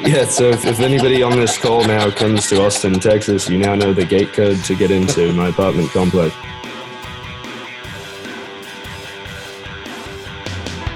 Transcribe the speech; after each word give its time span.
Yeah, 0.00 0.26
so 0.26 0.50
if, 0.50 0.64
if 0.64 0.80
anybody 0.80 1.22
on 1.22 1.36
this 1.36 1.56
call 1.56 1.86
now 1.86 2.10
comes 2.10 2.48
to 2.48 2.62
Austin, 2.62 2.94
Texas, 2.94 3.48
you 3.48 3.58
now 3.58 3.74
know 3.74 3.94
the 3.94 4.04
gate 4.04 4.32
code 4.32 4.62
to 4.64 4.74
get 4.74 4.90
into 4.90 5.32
my 5.34 5.48
apartment 5.48 5.90
complex. 5.90 6.34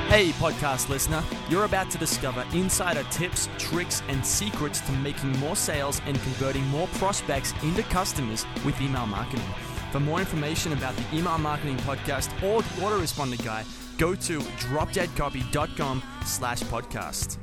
Hey, 0.08 0.30
podcast 0.32 0.88
listener, 0.88 1.22
you're 1.48 1.64
about 1.64 1.90
to 1.90 1.98
discover 1.98 2.44
insider 2.52 3.04
tips, 3.04 3.48
tricks, 3.58 4.02
and 4.08 4.24
secrets 4.24 4.80
to 4.80 4.92
making 4.92 5.38
more 5.38 5.54
sales 5.54 6.00
and 6.06 6.20
converting 6.22 6.66
more 6.68 6.88
prospects 6.94 7.54
into 7.62 7.82
customers 7.84 8.46
with 8.64 8.80
email 8.80 9.06
marketing. 9.06 9.44
For 9.92 10.00
more 10.00 10.18
information 10.18 10.72
about 10.72 10.96
the 10.96 11.16
Email 11.16 11.38
Marketing 11.38 11.76
Podcast 11.78 12.30
or 12.42 12.62
the 12.62 12.68
Autoresponder 12.80 13.42
Guy, 13.44 13.64
go 13.96 14.14
to 14.14 14.40
dropdeadcopy.com 14.40 16.02
slash 16.24 16.60
podcast. 16.62 17.38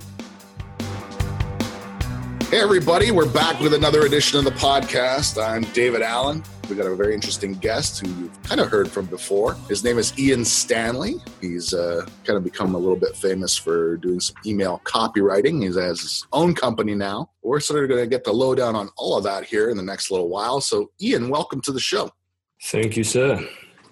Hey, 2.56 2.62
everybody, 2.62 3.12
we're 3.12 3.28
back 3.28 3.60
with 3.60 3.74
another 3.74 4.04
edition 4.06 4.40
of 4.40 4.46
the 4.46 4.52
podcast. 4.52 5.38
I'm 5.46 5.64
David 5.74 6.02
Allen. 6.02 6.42
We 6.70 6.78
got 6.78 6.86
a 6.86 6.96
very 6.96 7.14
interesting 7.14 7.56
guest 7.56 8.00
who 8.00 8.08
you've 8.08 8.44
kind 8.44 8.62
of 8.62 8.70
heard 8.70 8.90
from 8.90 9.08
before. 9.08 9.56
His 9.68 9.84
name 9.84 9.98
is 9.98 10.18
Ian 10.18 10.46
Stanley. 10.46 11.16
He's 11.42 11.74
uh, 11.74 12.06
kind 12.24 12.38
of 12.38 12.46
become 12.46 12.74
a 12.74 12.78
little 12.78 12.96
bit 12.96 13.14
famous 13.18 13.58
for 13.58 13.98
doing 13.98 14.22
some 14.22 14.38
email 14.46 14.82
copywriting. 14.86 15.60
He 15.60 15.66
has 15.66 16.00
his 16.00 16.26
own 16.32 16.56
company 16.56 16.96
now. 16.96 17.30
We're 17.44 17.60
sort 17.60 17.84
of 17.84 17.90
going 17.90 18.02
to 18.02 18.08
get 18.08 18.24
the 18.24 18.32
lowdown 18.32 18.74
on 18.74 18.88
all 18.96 19.18
of 19.18 19.26
that 19.26 19.44
here 19.44 19.70
in 19.70 19.76
the 19.76 19.84
next 19.84 20.10
little 20.10 20.30
while. 20.30 20.62
So, 20.62 20.92
Ian, 21.02 21.28
welcome 21.28 21.60
to 21.60 21.74
the 21.74 21.82
show. 21.82 22.10
Thank 22.64 22.96
you, 22.96 23.04
sir. 23.04 23.46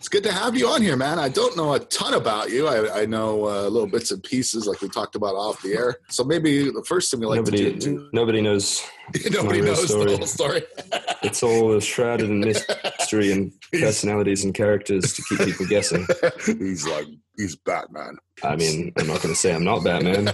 It's 0.03 0.09
good 0.09 0.23
to 0.23 0.34
have 0.34 0.57
you 0.57 0.67
on 0.67 0.81
here, 0.81 0.98
man. 0.98 1.17
I 1.17 1.30
don't 1.30 1.55
know 1.55 1.75
a 1.75 1.80
ton 1.80 2.13
about 2.13 2.52
you. 2.52 2.67
I, 2.67 3.03
I 3.03 3.05
know 3.05 3.48
uh, 3.48 3.70
little 3.70 3.88
bits 3.88 4.11
and 4.11 4.21
pieces, 4.21 4.67
like 4.67 4.81
we 4.81 4.89
talked 4.89 5.16
about 5.16 5.35
off 5.35 5.61
the 5.61 5.75
air. 5.75 5.95
So 6.09 6.25
maybe 6.25 6.66
the 6.66 6.84
first 6.85 7.09
thing 7.09 7.21
we 7.21 7.25
like 7.25 7.38
nobody, 7.38 7.71
to 7.71 7.80
do. 7.80 8.09
Nobody 8.11 8.41
knows. 8.41 8.84
nobody 9.31 9.61
knows 9.61 9.88
story. 9.88 10.11
the 10.11 10.17
whole 10.17 10.28
story. 10.28 10.61
it's 11.23 11.41
all 11.41 11.80
shrouded 11.80 12.30
in 12.30 12.41
mystery 12.41 13.31
and 13.31 13.53
personalities 13.72 14.44
and 14.44 14.53
characters 14.53 15.13
to 15.13 15.23
keep 15.23 15.39
people 15.39 15.67
guessing. 15.67 16.06
he's 16.45 16.85
like, 16.85 17.08
he's 17.38 17.56
Batman. 17.56 18.17
I 18.44 18.58
mean, 18.58 18.91
I'm 18.97 19.08
not 19.08 19.22
going 19.22 19.33
to 19.33 19.39
say 19.39 19.56
I'm 19.56 19.63
not 19.63 19.85
Batman. 19.85 20.33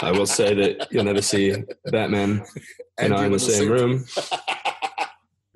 I 0.00 0.12
will 0.12 0.26
say 0.26 0.54
that 0.54 0.92
you'll 0.92 1.02
never 1.02 1.22
see 1.22 1.56
Batman 1.86 2.44
and, 2.98 3.12
and 3.12 3.14
I 3.14 3.26
in 3.26 3.32
the 3.32 3.40
same, 3.40 3.62
same 3.62 3.68
room. 3.68 4.04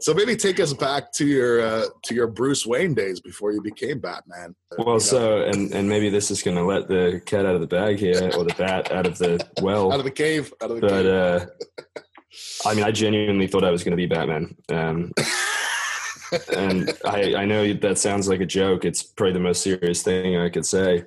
So 0.01 0.15
maybe 0.15 0.37
take 0.37 0.61
us 0.61 0.73
back 0.73 1.13
to 1.15 1.27
your 1.27 1.61
uh, 1.61 1.87
to 2.05 2.15
your 2.15 2.29
Bruce 2.29 2.65
Wayne 2.65 2.95
days 2.95 3.21
before 3.21 3.53
you 3.53 3.61
became 3.61 3.99
Batman. 3.99 4.55
Well, 4.77 4.87
you 4.87 4.93
know? 4.93 4.99
so 4.99 5.43
and 5.43 5.73
and 5.73 5.89
maybe 5.89 6.09
this 6.09 6.31
is 6.31 6.43
going 6.43 6.57
to 6.57 6.63
let 6.63 6.87
the 6.87 7.21
cat 7.27 7.45
out 7.45 7.57
of 7.57 7.61
the 7.61 7.67
bag 7.67 7.99
here, 7.99 8.31
or 8.37 8.45
the 8.45 8.55
bat 8.57 8.93
out 8.93 9.07
of 9.07 9.19
the 9.19 9.45
well, 9.61 9.93
out 9.93 9.99
of 9.99 10.05
the 10.05 10.11
cave, 10.11 10.53
out 10.63 10.71
of 10.71 10.81
the 10.81 10.87
but, 10.87 11.03
cave. 11.03 11.97
uh, 11.97 12.69
I 12.69 12.75
mean, 12.75 12.85
I 12.85 12.93
genuinely 12.93 13.47
thought 13.47 13.65
I 13.65 13.71
was 13.71 13.83
going 13.83 13.93
to 13.93 13.97
be 13.97 14.07
Batman. 14.07 14.57
Um, 14.69 15.13
and 16.57 16.93
I, 17.05 17.35
I 17.35 17.45
know 17.45 17.73
that 17.73 17.99
sounds 17.99 18.29
like 18.29 18.41
a 18.41 18.47
joke. 18.47 18.85
It's 18.85 19.03
probably 19.03 19.33
the 19.33 19.41
most 19.41 19.63
serious 19.63 20.03
thing 20.03 20.37
I 20.37 20.49
could 20.49 20.67
say. 20.67 21.05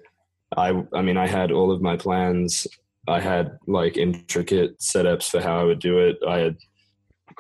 I, 0.58 0.84
I 0.94 1.02
mean, 1.02 1.18
I 1.18 1.28
had 1.28 1.52
all 1.52 1.72
of 1.72 1.82
my 1.82 1.96
plans. 1.96 2.68
I 3.08 3.20
had 3.20 3.58
like 3.68 3.98
intricate 3.98 4.80
setups 4.80 5.30
for 5.30 5.42
how 5.42 5.60
I 5.60 5.64
would 5.64 5.80
do 5.80 6.00
it. 6.00 6.18
I 6.28 6.40
had 6.40 6.58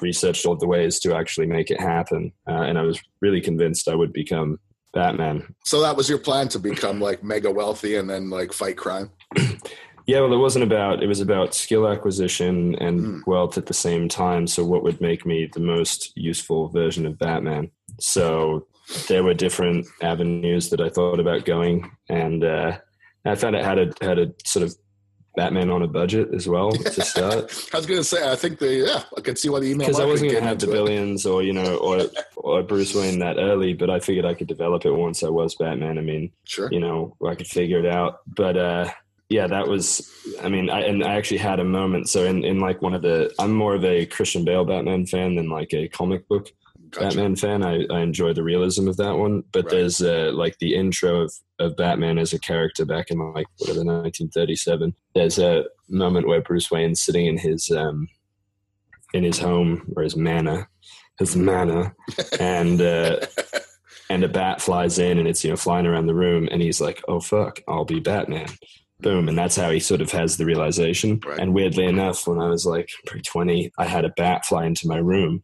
researched 0.02 0.46
all 0.46 0.56
the 0.56 0.68
ways 0.68 1.00
to 1.02 1.16
actually 1.16 1.48
make 1.48 1.72
it 1.72 1.80
happen, 1.80 2.32
uh, 2.48 2.62
and 2.62 2.78
I 2.78 2.84
was 2.84 3.00
really 3.22 3.42
convinced 3.42 3.88
I 3.88 3.96
would 3.96 4.14
become 4.14 4.60
Batman. 4.94 5.56
So 5.66 5.82
that 5.82 5.96
was 5.96 6.10
your 6.10 6.18
plan 6.18 6.48
to 6.50 6.60
become 6.60 7.00
like 7.00 7.24
mega 7.24 7.52
wealthy 7.52 7.96
and 7.96 8.10
then 8.10 8.30
like 8.30 8.54
fight 8.54 8.78
crime. 8.78 9.10
yeah, 10.06 10.20
well, 10.20 10.34
it 10.34 10.38
wasn't 10.38 10.64
about. 10.64 11.02
It 11.02 11.08
was 11.08 11.22
about 11.22 11.54
skill 11.54 11.88
acquisition 11.88 12.76
and 12.76 13.00
mm. 13.00 13.22
wealth 13.26 13.58
at 13.58 13.68
the 13.68 13.74
same 13.74 14.10
time. 14.10 14.48
So, 14.48 14.66
what 14.66 14.84
would 14.84 15.02
make 15.02 15.26
me 15.26 15.50
the 15.54 15.60
most 15.60 16.12
useful 16.16 16.70
version 16.70 17.06
of 17.06 17.20
Batman? 17.20 17.72
So, 18.00 18.68
there 19.08 19.24
were 19.24 19.34
different 19.34 19.88
avenues 20.02 20.70
that 20.70 20.82
I 20.82 20.90
thought 20.90 21.20
about 21.20 21.46
going, 21.46 21.90
and 22.10 22.44
uh, 22.44 22.78
I 23.26 23.36
found 23.36 23.56
it 23.56 23.64
had 23.64 23.80
a 23.80 23.92
had 24.02 24.20
a 24.20 24.34
sort 24.46 24.64
of 24.64 24.76
Batman 25.36 25.70
on 25.70 25.82
a 25.82 25.88
budget 25.88 26.34
as 26.34 26.48
well 26.48 26.72
to 26.72 27.02
start. 27.02 27.70
I 27.74 27.78
was 27.78 27.86
going 27.86 28.00
to 28.00 28.04
say, 28.04 28.30
I 28.30 28.36
think 28.36 28.60
the 28.60 28.74
yeah, 28.74 29.04
I 29.18 29.22
could 29.22 29.38
see 29.38 29.50
why 29.50 29.60
the 29.60 29.68
email 29.68 29.88
because 29.88 30.00
I 30.00 30.06
wasn't 30.06 30.32
going 30.32 30.44
to 30.44 30.50
have 30.50 30.60
the 30.60 30.68
billions 30.68 31.26
or 31.26 31.44
you 31.44 31.54
know 31.54 31.78
or 31.78 32.02
or 32.36 32.64
Bruce 32.64 32.94
Wayne 32.94 33.20
that 33.20 33.38
early, 33.38 33.74
but 33.74 33.90
I 33.90 34.00
figured 34.00 34.26
I 34.26 34.34
could 34.34 34.48
develop 34.48 34.86
it 34.86 34.92
once 34.92 35.24
I 35.24 35.30
was 35.30 35.56
Batman. 35.56 35.98
I 35.98 36.02
mean, 36.02 36.32
sure, 36.44 36.70
you 36.72 36.80
know, 36.80 37.16
I 37.26 37.36
could 37.36 37.48
figure 37.48 37.80
it 37.80 37.86
out. 37.86 38.22
But 38.28 38.58
uh, 38.58 38.90
yeah, 39.30 39.48
that 39.48 39.68
was. 39.68 40.12
I 40.42 40.50
mean, 40.50 40.70
I 40.70 40.82
and 40.82 41.04
I 41.04 41.16
actually 41.16 41.38
had 41.38 41.60
a 41.60 41.66
moment. 41.66 42.10
So 42.10 42.26
in 42.26 42.44
in 42.44 42.60
like 42.60 42.82
one 42.82 42.94
of 42.94 43.02
the, 43.02 43.34
I'm 43.40 43.54
more 43.54 43.76
of 43.76 43.86
a 43.86 44.06
Christian 44.06 44.44
Bale 44.44 44.66
Batman 44.66 45.06
fan 45.06 45.36
than 45.36 45.50
like 45.50 45.74
a 45.74 45.88
comic 45.88 46.28
book 46.28 46.52
gotcha. 46.92 47.08
Batman 47.08 47.36
fan. 47.36 47.64
I, 47.64 47.86
I 47.90 48.02
enjoy 48.02 48.34
the 48.34 48.44
realism 48.44 48.88
of 48.88 48.98
that 48.98 49.18
one. 49.18 49.44
But 49.52 49.66
right. 49.66 49.72
there's 49.72 50.02
uh, 50.02 50.32
like 50.34 50.58
the 50.60 50.76
intro 50.76 51.22
of, 51.22 51.34
of 51.60 51.76
Batman 51.76 52.18
as 52.18 52.34
a 52.34 52.40
character 52.40 52.86
back 52.86 53.10
in 53.10 53.20
like 53.20 53.48
whatever 53.58 53.80
1937. 53.80 54.94
There's 55.16 55.40
a 55.40 55.66
moment 55.90 56.28
where 56.28 56.42
Bruce 56.42 56.72
Wayne's 56.72 57.02
sitting 57.02 57.26
in 57.26 57.38
his 57.38 57.70
um, 57.72 58.08
in 59.14 59.24
his 59.24 59.40
home 59.40 59.92
or 59.96 60.04
his 60.04 60.16
manor, 60.16 60.70
his 61.20 61.36
manor, 61.36 61.96
and 62.40 62.82
uh, 62.82 63.26
and 64.10 64.24
a 64.24 64.30
bat 64.30 64.62
flies 64.62 65.00
in 65.00 65.18
and 65.18 65.28
it's 65.28 65.44
you 65.44 65.50
know 65.50 65.58
flying 65.58 65.86
around 65.86 66.08
the 66.08 66.16
room, 66.16 66.48
and 66.52 66.62
he's 66.62 66.82
like, 66.82 67.02
"Oh 67.08 67.20
fuck, 67.20 67.62
I'll 67.68 67.86
be 67.86 68.00
Batman." 68.00 68.48
boom 69.02 69.28
and 69.28 69.38
that's 69.38 69.56
how 69.56 69.70
he 69.70 69.80
sort 69.80 70.02
of 70.02 70.12
has 70.12 70.38
the 70.38 70.46
realization 70.46 71.20
right. 71.26 71.40
and 71.40 71.54
weirdly 71.54 71.86
enough 71.86 72.28
when 72.28 72.40
i 72.40 72.48
was 72.48 72.66
like 72.66 72.90
pre 73.06 73.22
20 73.22 73.72
i 73.78 73.86
had 73.86 74.06
a 74.06 74.14
bat 74.16 74.46
fly 74.46 74.66
into 74.66 74.88
my 74.88 74.98
room 74.98 75.42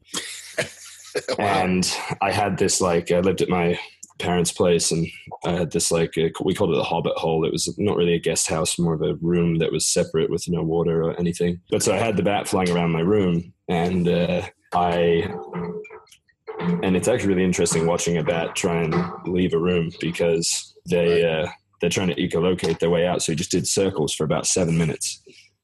wow. 1.37 1.45
And 1.45 1.97
I 2.21 2.31
had 2.31 2.57
this 2.57 2.81
like 2.81 3.11
I 3.11 3.19
lived 3.19 3.41
at 3.41 3.49
my 3.49 3.79
parents' 4.19 4.51
place, 4.51 4.91
and 4.91 5.07
I 5.45 5.51
had 5.51 5.71
this 5.71 5.91
like 5.91 6.17
a, 6.17 6.31
we 6.43 6.55
called 6.55 6.71
it 6.71 6.77
the 6.77 6.83
hobbit 6.83 7.17
hole. 7.17 7.45
It 7.45 7.51
was 7.51 7.73
not 7.77 7.97
really 7.97 8.13
a 8.13 8.19
guest 8.19 8.49
house, 8.49 8.79
more 8.79 8.93
of 8.93 9.01
a 9.01 9.15
room 9.15 9.59
that 9.59 9.71
was 9.71 9.85
separate 9.85 10.29
with 10.29 10.47
no 10.47 10.63
water 10.63 11.03
or 11.03 11.19
anything. 11.19 11.61
But 11.69 11.83
so 11.83 11.93
I 11.93 11.97
had 11.97 12.17
the 12.17 12.23
bat 12.23 12.47
flying 12.47 12.69
around 12.69 12.91
my 12.91 13.01
room, 13.01 13.53
and 13.67 14.07
uh, 14.07 14.47
I 14.73 15.29
and 16.59 16.95
it's 16.95 17.07
actually 17.07 17.29
really 17.29 17.43
interesting 17.43 17.85
watching 17.85 18.17
a 18.17 18.23
bat 18.23 18.55
try 18.55 18.81
and 18.81 18.95
leave 19.25 19.53
a 19.53 19.59
room 19.59 19.91
because 19.99 20.73
they 20.89 21.23
uh, 21.23 21.47
they're 21.79 21.89
trying 21.89 22.07
to 22.07 22.15
echolocate 22.15 22.79
their 22.79 22.89
way 22.89 23.05
out. 23.05 23.21
So 23.21 23.31
he 23.31 23.35
just 23.35 23.51
did 23.51 23.67
circles 23.67 24.13
for 24.13 24.23
about 24.23 24.47
seven 24.47 24.77
minutes, 24.77 25.21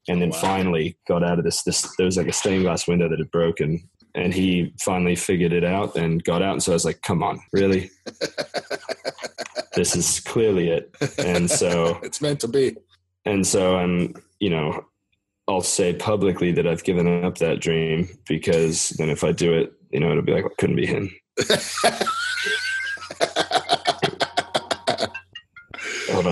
and 0.08 0.20
then 0.22 0.30
wow. 0.30 0.38
finally 0.38 0.96
got 1.08 1.24
out 1.24 1.38
of 1.38 1.44
this. 1.44 1.62
This 1.62 1.94
there 1.96 2.06
was 2.06 2.16
like 2.16 2.28
a 2.28 2.32
stained 2.32 2.64
glass 2.64 2.86
window 2.86 3.08
that 3.08 3.18
had 3.18 3.30
broken, 3.30 3.88
and 4.14 4.32
he 4.32 4.72
finally 4.80 5.16
figured 5.16 5.52
it 5.52 5.64
out 5.64 5.96
and 5.96 6.22
got 6.22 6.42
out. 6.42 6.52
And 6.52 6.62
so 6.62 6.72
I 6.72 6.74
was 6.74 6.84
like, 6.84 7.02
come 7.02 7.22
on, 7.22 7.40
really? 7.52 7.90
this 9.74 9.96
is 9.96 10.20
clearly 10.20 10.68
it. 10.68 10.94
And 11.18 11.50
so 11.50 11.98
it's 12.02 12.20
meant 12.20 12.40
to 12.40 12.48
be. 12.48 12.76
And 13.24 13.46
so 13.46 13.76
I'm, 13.76 14.14
you 14.38 14.50
know, 14.50 14.84
I'll 15.48 15.62
say 15.62 15.92
publicly 15.92 16.52
that 16.52 16.66
I've 16.66 16.84
given 16.84 17.24
up 17.24 17.38
that 17.38 17.60
dream 17.60 18.08
because 18.26 18.90
then 18.90 19.10
if 19.10 19.24
I 19.24 19.32
do 19.32 19.52
it, 19.52 19.72
you 19.90 20.00
know, 20.00 20.10
it'll 20.10 20.22
be 20.22 20.32
like, 20.32 20.44
well, 20.44 20.52
it 20.52 20.58
couldn't 20.58 20.76
be 20.76 20.86
him. 20.86 21.10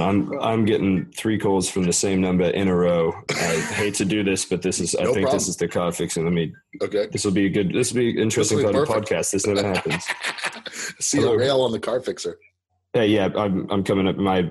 Hold 0.03 0.31
on, 0.33 0.33
I'm 0.33 0.41
I'm 0.41 0.65
getting 0.65 1.07
three 1.13 1.39
calls 1.39 1.69
from 1.71 1.85
the 1.85 1.93
same 1.93 2.21
number 2.21 2.45
in 2.45 2.69
a 2.69 2.75
row. 2.75 3.13
I 3.31 3.61
hate 3.75 3.95
to 3.95 4.05
do 4.05 4.23
this, 4.23 4.45
but 4.45 4.63
this 4.63 4.81
is 4.81 4.95
I 4.95 5.05
think 5.05 5.15
problem. 5.15 5.33
this 5.35 5.49
is 5.49 5.57
the 5.57 5.69
car 5.69 5.93
fixing. 5.93 6.25
Let 6.25 6.33
me. 6.33 6.53
Okay. 6.81 7.09
This 7.11 7.25
will 7.25 7.33
be 7.33 7.47
a 7.47 7.51
good. 7.51 7.73
This 7.73 7.93
will 7.93 8.01
be 8.01 8.21
interesting 8.21 8.63
part 8.63 8.75
of 8.75 8.87
the 8.87 8.93
podcast. 8.93 9.33
This 9.33 9.47
never 9.47 9.67
happens. 9.67 10.05
See 11.01 11.19
Hello. 11.19 11.33
the 11.33 11.39
rail 11.39 11.61
on 11.63 11.73
the 11.73 11.81
car 11.81 12.01
fixer. 12.01 12.39
Hey, 12.93 13.09
yeah. 13.09 13.29
I'm 13.37 13.71
I'm 13.71 13.85
coming 13.85 14.07
up. 14.07 14.17
My 14.17 14.51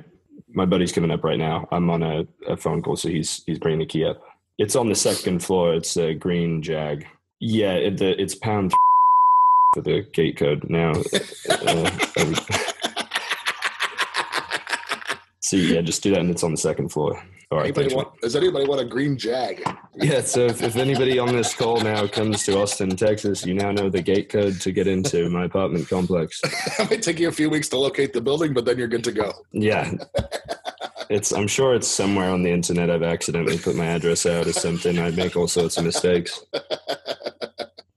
my 0.50 0.66
buddy's 0.66 0.92
coming 0.92 1.12
up 1.12 1.24
right 1.24 1.40
now. 1.40 1.68
I'm 1.72 1.90
on 1.90 2.04
a, 2.04 2.26
a 2.48 2.58
phone 2.58 2.82
call, 2.82 2.96
so 2.96 3.10
he's 3.10 3.44
he's 3.46 3.60
bringing 3.60 3.80
the 3.80 3.86
key 3.86 4.06
up. 4.06 4.22
It's 4.58 4.76
on 4.76 4.90
the 4.90 4.96
second 4.96 5.44
floor. 5.44 5.74
It's 5.74 5.97
a 5.97 6.14
green 6.14 6.62
Jag. 6.62 7.06
Yeah, 7.40 7.74
it, 7.74 7.97
the, 7.97 8.22
it's 8.22 8.36
pound 8.36 8.74
for 9.74 9.82
the 9.82 10.02
gate 10.14 10.38
code 10.38 10.70
now. 10.70 10.92
uh, 11.50 11.90
See, 15.52 15.76
yeah, 15.76 15.82
just 15.82 16.02
do 16.02 16.12
that, 16.12 16.22
and 16.22 16.30
it's 16.30 16.44
on 16.44 16.52
the 16.52 16.58
second 16.58 16.94
floor. 16.94 17.22
All 17.52 17.58
right. 17.58 17.66
Anybody 17.66 17.94
want, 17.94 18.22
does 18.22 18.38
anybody 18.38 18.66
want 18.66 18.80
a 18.80 18.86
green 18.86 19.18
jag? 19.18 19.62
Yeah. 19.96 20.22
So 20.22 20.46
if, 20.46 20.62
if 20.62 20.78
anybody 20.78 21.20
on 21.20 21.36
this 21.36 21.53
call 21.53 21.82
now 21.82 22.08
comes 22.08 22.46
to 22.46 22.58
Austin, 22.58 22.96
Texas, 22.96 23.46
you 23.46 23.53
now 23.53 23.74
know 23.74 23.90
the 23.90 24.02
gate 24.02 24.30
code 24.30 24.62
to 24.62 24.72
get 24.72 24.88
into 24.88 25.30
my 25.30 25.44
apartment 25.44 25.90
complex. 25.90 26.40
it 26.80 26.90
might 26.90 27.02
take 27.02 27.20
you 27.20 27.28
a 27.28 27.34
few 27.34 27.50
weeks 27.50 27.68
to 27.68 27.78
locate 27.78 28.14
the 28.14 28.22
building, 28.22 28.53
but 28.53 28.64
then 28.64 28.78
you're 28.78 28.88
good 28.88 29.03
to 29.03 29.12
go. 29.12 29.34
Yeah. 29.52 29.92
It's. 31.09 31.34
I'm 31.34 31.50
sure 31.50 31.76
it's 31.76 31.90
somewhere 31.90 32.30
on 32.30 32.44
the 32.44 32.52
internet. 32.52 32.90
I've 32.90 33.04
accidentally 33.04 33.58
put 33.58 33.76
my 33.76 33.88
address 33.88 34.26
out 34.26 34.47
or 34.47 34.54
something. 34.54 35.00
I 35.00 35.12
make 35.12 35.36
all 35.36 35.50
sorts 35.50 35.76
of 35.76 35.84
mistakes. 35.84 36.46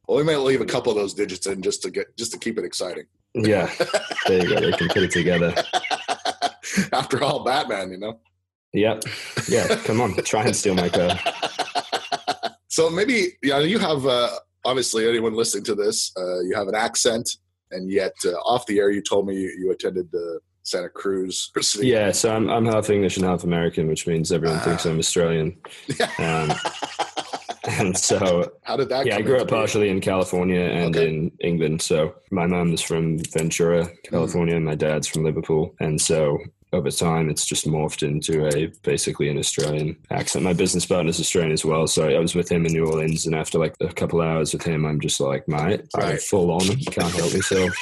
Well, 0.06 0.18
we 0.18 0.32
might 0.32 0.36
leave 0.36 0.60
a 0.60 0.66
couple 0.66 0.92
of 0.92 0.98
those 0.98 1.14
digits 1.14 1.46
in 1.46 1.62
just 1.62 1.82
to 1.82 1.90
get 1.90 2.14
just 2.16 2.30
to 2.32 2.38
keep 2.38 2.58
it 2.58 2.64
exciting. 2.64 3.06
Yeah. 3.34 3.68
There 4.28 4.42
you 4.42 4.48
go. 4.48 4.60
They 4.60 4.72
can 4.72 4.88
put 4.88 5.02
it 5.02 5.10
together. 5.10 5.54
After 6.92 7.22
all, 7.22 7.44
Batman, 7.44 7.90
you 7.90 7.98
know. 7.98 8.20
Yep. 8.72 9.04
Yeah. 9.48 9.76
Come 9.84 10.00
on, 10.00 10.14
try 10.24 10.44
and 10.44 10.54
steal 10.56 10.74
my 10.74 10.88
car. 10.88 11.18
So 12.68 12.90
maybe 12.90 13.28
yeah, 13.40 13.60
you 13.60 13.78
have 13.78 14.04
uh, 14.04 14.30
obviously 14.64 15.08
anyone 15.08 15.32
listening 15.34 15.62
to 15.64 15.76
this, 15.76 16.10
uh, 16.18 16.40
you 16.40 16.54
have 16.56 16.66
an 16.66 16.74
accent, 16.74 17.30
and 17.70 17.88
yet 17.88 18.14
uh, 18.26 18.30
off 18.32 18.66
the 18.66 18.80
air 18.80 18.90
you 18.90 19.00
told 19.00 19.28
me 19.28 19.36
you, 19.36 19.48
you 19.60 19.70
attended 19.70 20.10
the 20.10 20.40
Santa 20.64 20.88
Cruz. 20.88 21.52
Yeah, 21.80 22.10
so 22.10 22.34
I'm 22.34 22.50
I'm 22.50 22.66
half 22.66 22.90
English 22.90 23.16
and 23.16 23.26
half 23.26 23.44
American, 23.44 23.86
which 23.86 24.08
means 24.08 24.32
everyone 24.32 24.58
Ah. 24.58 24.62
thinks 24.64 24.86
I'm 24.86 24.98
Australian. 24.98 25.56
Um, 26.18 26.50
and 27.78 27.96
so 27.96 28.50
How 28.64 28.76
did 28.76 28.88
that? 28.88 29.06
yeah, 29.06 29.16
I 29.18 29.22
grew 29.22 29.38
up 29.40 29.48
partially 29.48 29.88
in 29.88 30.00
California 30.00 30.60
and 30.60 30.96
Okay. 30.96 31.08
in 31.08 31.30
England. 31.40 31.80
So 31.80 32.14
my 32.32 32.46
mom's 32.46 32.82
from 32.82 33.18
Ventura, 33.32 33.88
California, 34.02 34.56
and 34.56 34.64
my 34.64 34.74
dad's 34.74 35.06
from 35.06 35.22
Liverpool. 35.24 35.74
And 35.80 35.98
so 36.00 36.38
over 36.74 36.90
time, 36.90 37.30
it's 37.30 37.46
just 37.46 37.66
morphed 37.66 38.06
into 38.06 38.46
a 38.46 38.66
basically 38.82 39.28
an 39.28 39.38
Australian 39.38 39.96
accent. 40.10 40.44
My 40.44 40.52
business 40.52 40.84
partner's 40.84 41.20
Australian 41.20 41.52
as 41.52 41.64
well. 41.64 41.86
So 41.86 42.08
I 42.08 42.18
was 42.18 42.34
with 42.34 42.50
him 42.50 42.66
in 42.66 42.72
New 42.72 42.86
Orleans, 42.86 43.26
and 43.26 43.34
after 43.34 43.58
like 43.58 43.74
a 43.80 43.92
couple 43.92 44.20
hours 44.20 44.52
with 44.52 44.62
him, 44.62 44.84
I'm 44.84 45.00
just 45.00 45.20
like, 45.20 45.48
mate, 45.48 45.82
I'm 45.94 46.18
full 46.18 46.50
on, 46.50 46.60
can't 46.60 47.14
help 47.14 47.32
myself. 47.32 47.74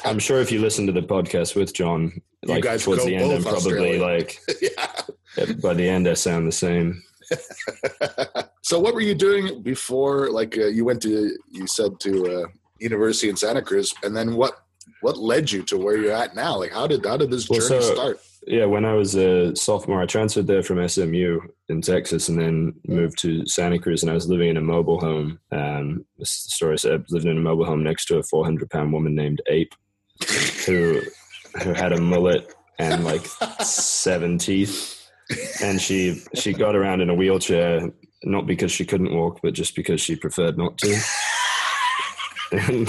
I'm 0.04 0.18
sure 0.18 0.40
if 0.40 0.52
you 0.52 0.60
listen 0.60 0.86
to 0.86 0.92
the 0.92 1.02
podcast 1.02 1.56
with 1.56 1.72
John, 1.72 2.20
like 2.44 2.62
guys 2.62 2.84
towards 2.84 3.04
the 3.04 3.16
end, 3.16 3.32
I'm 3.32 3.42
probably 3.42 3.98
like 3.98 4.38
yeah. 4.60 5.52
by 5.62 5.74
the 5.74 5.88
end, 5.88 6.08
I 6.08 6.14
sound 6.14 6.46
the 6.46 6.52
same. 6.52 7.02
so 8.62 8.78
what 8.78 8.94
were 8.94 9.00
you 9.00 9.14
doing 9.14 9.62
before? 9.62 10.30
Like 10.30 10.56
uh, 10.58 10.66
you 10.66 10.84
went 10.84 11.02
to, 11.02 11.36
you 11.50 11.66
said 11.66 11.98
to 12.00 12.42
uh, 12.42 12.46
university 12.78 13.28
in 13.28 13.36
Santa 13.36 13.62
Cruz, 13.62 13.92
and 14.02 14.16
then 14.16 14.36
what? 14.36 14.65
What 15.06 15.18
led 15.18 15.52
you 15.52 15.62
to 15.62 15.78
where 15.78 15.96
you're 15.96 16.10
at 16.10 16.34
now? 16.34 16.58
Like 16.58 16.72
how 16.72 16.88
did 16.88 17.06
how 17.06 17.16
did 17.16 17.30
this 17.30 17.48
Well, 17.48 17.60
journey 17.60 17.80
so- 17.80 17.94
start? 17.94 18.18
Yeah, 18.48 18.64
when 18.64 18.84
I 18.84 18.94
was 18.94 19.14
a 19.14 19.54
sophomore, 19.54 20.02
I 20.02 20.06
transferred 20.06 20.48
there 20.48 20.64
from 20.64 20.86
SMU 20.88 21.40
in 21.68 21.80
Texas, 21.80 22.28
and 22.28 22.40
then 22.40 22.74
moved 22.88 23.18
to 23.18 23.46
Santa 23.46 23.78
Cruz. 23.78 24.02
And 24.02 24.10
I 24.10 24.14
was 24.14 24.28
living 24.28 24.48
in 24.48 24.56
a 24.56 24.60
mobile 24.60 24.98
home. 25.00 25.38
Um, 25.52 26.04
the 26.18 26.26
story 26.26 26.76
said, 26.78 27.04
living 27.10 27.30
in 27.30 27.38
a 27.38 27.40
mobile 27.40 27.64
home 27.64 27.84
next 27.84 28.06
to 28.06 28.18
a 28.18 28.22
400 28.24 28.68
pound 28.70 28.92
woman 28.92 29.14
named 29.14 29.42
Ape, 29.48 29.74
who 30.66 31.02
who 31.62 31.72
had 31.72 31.92
a 31.92 32.00
mullet 32.00 32.52
and 32.80 33.04
like 33.04 33.26
seven 33.62 34.38
teeth, 34.38 35.08
and 35.62 35.80
she 35.80 36.20
she 36.34 36.52
got 36.52 36.74
around 36.74 37.00
in 37.00 37.10
a 37.10 37.14
wheelchair 37.14 37.92
not 38.24 38.46
because 38.46 38.72
she 38.72 38.84
couldn't 38.84 39.14
walk, 39.14 39.38
but 39.40 39.54
just 39.54 39.76
because 39.76 40.00
she 40.00 40.16
preferred 40.16 40.58
not 40.58 40.76
to. 40.78 41.00
and, 42.52 42.88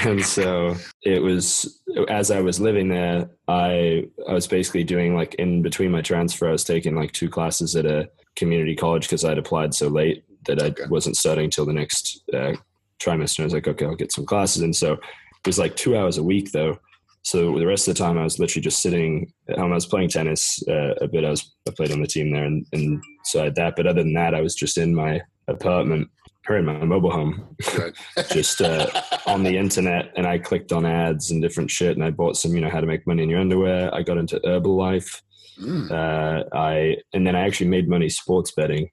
and 0.00 0.24
so 0.24 0.74
it 1.02 1.22
was 1.22 1.80
as 2.08 2.30
I 2.30 2.40
was 2.40 2.60
living 2.60 2.88
there, 2.88 3.30
I 3.48 4.04
I 4.28 4.32
was 4.32 4.46
basically 4.46 4.84
doing 4.84 5.14
like 5.14 5.34
in 5.34 5.62
between 5.62 5.90
my 5.90 6.02
transfer, 6.02 6.48
I 6.48 6.52
was 6.52 6.64
taking 6.64 6.94
like 6.94 7.12
two 7.12 7.28
classes 7.28 7.76
at 7.76 7.86
a 7.86 8.08
community 8.36 8.74
college 8.76 9.02
because 9.04 9.24
I'd 9.24 9.38
applied 9.38 9.74
so 9.74 9.88
late 9.88 10.24
that 10.46 10.62
I 10.62 10.66
Okay. 10.66 10.84
wasn't 10.88 11.16
starting 11.16 11.50
till 11.50 11.66
the 11.66 11.72
next 11.72 12.22
uh, 12.32 12.52
trimester. 13.00 13.40
I 13.40 13.44
was 13.44 13.52
like, 13.52 13.68
okay, 13.68 13.84
I'll 13.86 13.96
get 13.96 14.12
some 14.12 14.26
classes, 14.26 14.62
and 14.62 14.74
so 14.74 14.92
it 14.94 15.46
was 15.46 15.58
like 15.58 15.76
two 15.76 15.96
hours 15.96 16.18
a 16.18 16.22
week 16.22 16.52
though. 16.52 16.78
So 17.22 17.58
the 17.58 17.66
rest 17.66 17.88
of 17.88 17.94
the 17.94 18.02
time, 18.02 18.16
I 18.16 18.24
was 18.24 18.38
literally 18.38 18.62
just 18.62 18.80
sitting 18.80 19.30
at 19.50 19.58
home. 19.58 19.72
I 19.72 19.74
was 19.74 19.86
playing 19.86 20.08
tennis 20.08 20.62
uh, 20.68 20.94
a 21.00 21.08
bit. 21.08 21.24
I 21.24 21.30
was 21.30 21.52
I 21.66 21.72
played 21.72 21.92
on 21.92 22.00
the 22.00 22.06
team 22.06 22.30
there, 22.30 22.44
and, 22.44 22.64
and 22.72 23.02
so 23.24 23.40
I 23.40 23.44
had 23.44 23.54
that. 23.56 23.74
But 23.76 23.86
other 23.86 24.02
than 24.02 24.14
that, 24.14 24.34
I 24.34 24.40
was 24.40 24.54
just 24.54 24.78
in 24.78 24.94
my 24.94 25.20
apartment 25.48 26.08
or 26.48 26.56
in 26.56 26.64
my 26.64 26.84
mobile 26.84 27.10
home, 27.10 27.56
Right. 27.78 27.92
just 28.30 28.60
uh, 28.60 28.86
on 29.26 29.42
the 29.42 29.56
internet. 29.56 30.12
And 30.16 30.26
I 30.26 30.38
clicked 30.38 30.72
on 30.72 30.86
ads 30.86 31.30
and 31.30 31.42
different 31.42 31.70
shit, 31.70 31.96
and 31.96 32.04
I 32.04 32.10
bought 32.10 32.36
some, 32.36 32.54
you 32.54 32.60
know, 32.60 32.70
how 32.70 32.80
to 32.80 32.86
make 32.86 33.06
money 33.06 33.22
in 33.22 33.28
your 33.30 33.40
underwear. 33.40 33.94
I 33.94 34.02
got 34.02 34.18
into 34.18 34.40
Herbalife. 34.40 35.20
Mm. 35.60 35.90
Uh, 35.90 36.44
I 36.56 36.96
and 37.12 37.26
then 37.26 37.34
I 37.34 37.40
actually 37.40 37.68
made 37.68 37.88
money 37.88 38.08
sports 38.08 38.52
betting, 38.52 38.90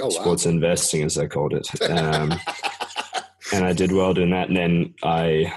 Oh 0.00 0.04
wow. 0.04 0.10
sports 0.10 0.46
investing, 0.46 1.02
as 1.02 1.18
I 1.18 1.26
called 1.26 1.54
it. 1.54 1.68
Um, 1.90 2.32
and 3.52 3.64
I 3.64 3.72
did 3.72 3.92
well 3.92 4.14
doing 4.14 4.30
that. 4.30 4.48
And 4.48 4.56
then 4.56 4.94
I, 5.02 5.52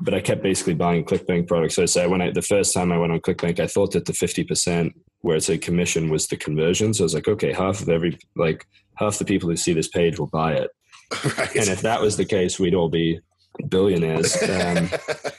but 0.00 0.12
I 0.12 0.20
kept 0.20 0.42
basically 0.42 0.74
buying 0.74 1.04
ClickBank 1.04 1.46
products. 1.48 1.76
So 1.76 1.82
I 1.82 1.86
say 1.86 2.06
when 2.06 2.20
I 2.20 2.30
the 2.32 2.42
first 2.42 2.74
time 2.74 2.92
I 2.92 2.98
went 2.98 3.12
on 3.12 3.20
ClickBank, 3.20 3.60
I 3.60 3.66
thought 3.66 3.92
that 3.92 4.04
the 4.06 4.12
fifty 4.12 4.44
percent 4.44 4.92
where 5.26 5.36
it's 5.36 5.48
a 5.48 5.58
commission 5.58 6.08
was 6.08 6.28
the 6.28 6.36
conversion. 6.36 6.94
So 6.94 7.02
I 7.02 7.06
was 7.06 7.14
like, 7.14 7.26
okay, 7.26 7.52
half 7.52 7.80
of 7.80 7.88
every 7.88 8.16
like 8.36 8.64
half 8.94 9.18
the 9.18 9.24
people 9.24 9.48
who 9.50 9.56
see 9.56 9.72
this 9.72 9.88
page 9.88 10.20
will 10.20 10.28
buy 10.28 10.52
it. 10.52 10.70
right. 11.36 11.56
And 11.56 11.68
if 11.68 11.80
that 11.80 12.00
was 12.00 12.16
the 12.16 12.24
case, 12.24 12.60
we'd 12.60 12.76
all 12.76 12.88
be 12.88 13.18
billionaires. 13.68 14.40
Um, 14.48 14.88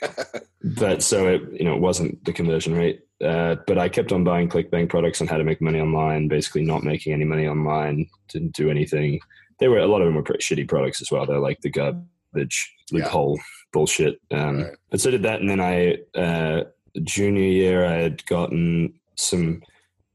but 0.62 1.02
so 1.02 1.28
it 1.28 1.42
you 1.54 1.64
know 1.64 1.74
it 1.74 1.80
wasn't 1.80 2.22
the 2.26 2.34
conversion 2.34 2.74
rate. 2.74 3.00
Uh, 3.24 3.56
but 3.66 3.78
I 3.78 3.88
kept 3.88 4.12
on 4.12 4.24
buying 4.24 4.50
ClickBank 4.50 4.90
products 4.90 5.22
on 5.22 5.26
how 5.26 5.38
to 5.38 5.44
make 5.44 5.62
money 5.62 5.80
online. 5.80 6.28
Basically, 6.28 6.64
not 6.64 6.84
making 6.84 7.14
any 7.14 7.24
money 7.24 7.48
online. 7.48 8.10
Didn't 8.28 8.54
do 8.54 8.70
anything. 8.70 9.20
They 9.58 9.68
were 9.68 9.78
a 9.78 9.86
lot 9.86 10.02
of 10.02 10.06
them 10.06 10.16
were 10.16 10.22
pretty 10.22 10.44
shitty 10.44 10.68
products 10.68 11.00
as 11.00 11.10
well. 11.10 11.24
They're 11.24 11.38
like 11.38 11.62
the 11.62 11.70
garbage 11.70 12.74
Yeah. 12.92 13.04
loophole 13.04 13.40
bullshit. 13.72 14.20
Um, 14.30 14.64
Right. 14.64 14.74
But 14.90 15.00
so 15.00 15.10
did 15.10 15.22
that, 15.22 15.40
and 15.40 15.48
then 15.48 15.60
I 15.60 15.96
uh, 16.14 16.64
junior 17.04 17.42
year 17.42 17.86
I 17.86 17.94
had 17.94 18.26
gotten 18.26 18.92
some 19.16 19.62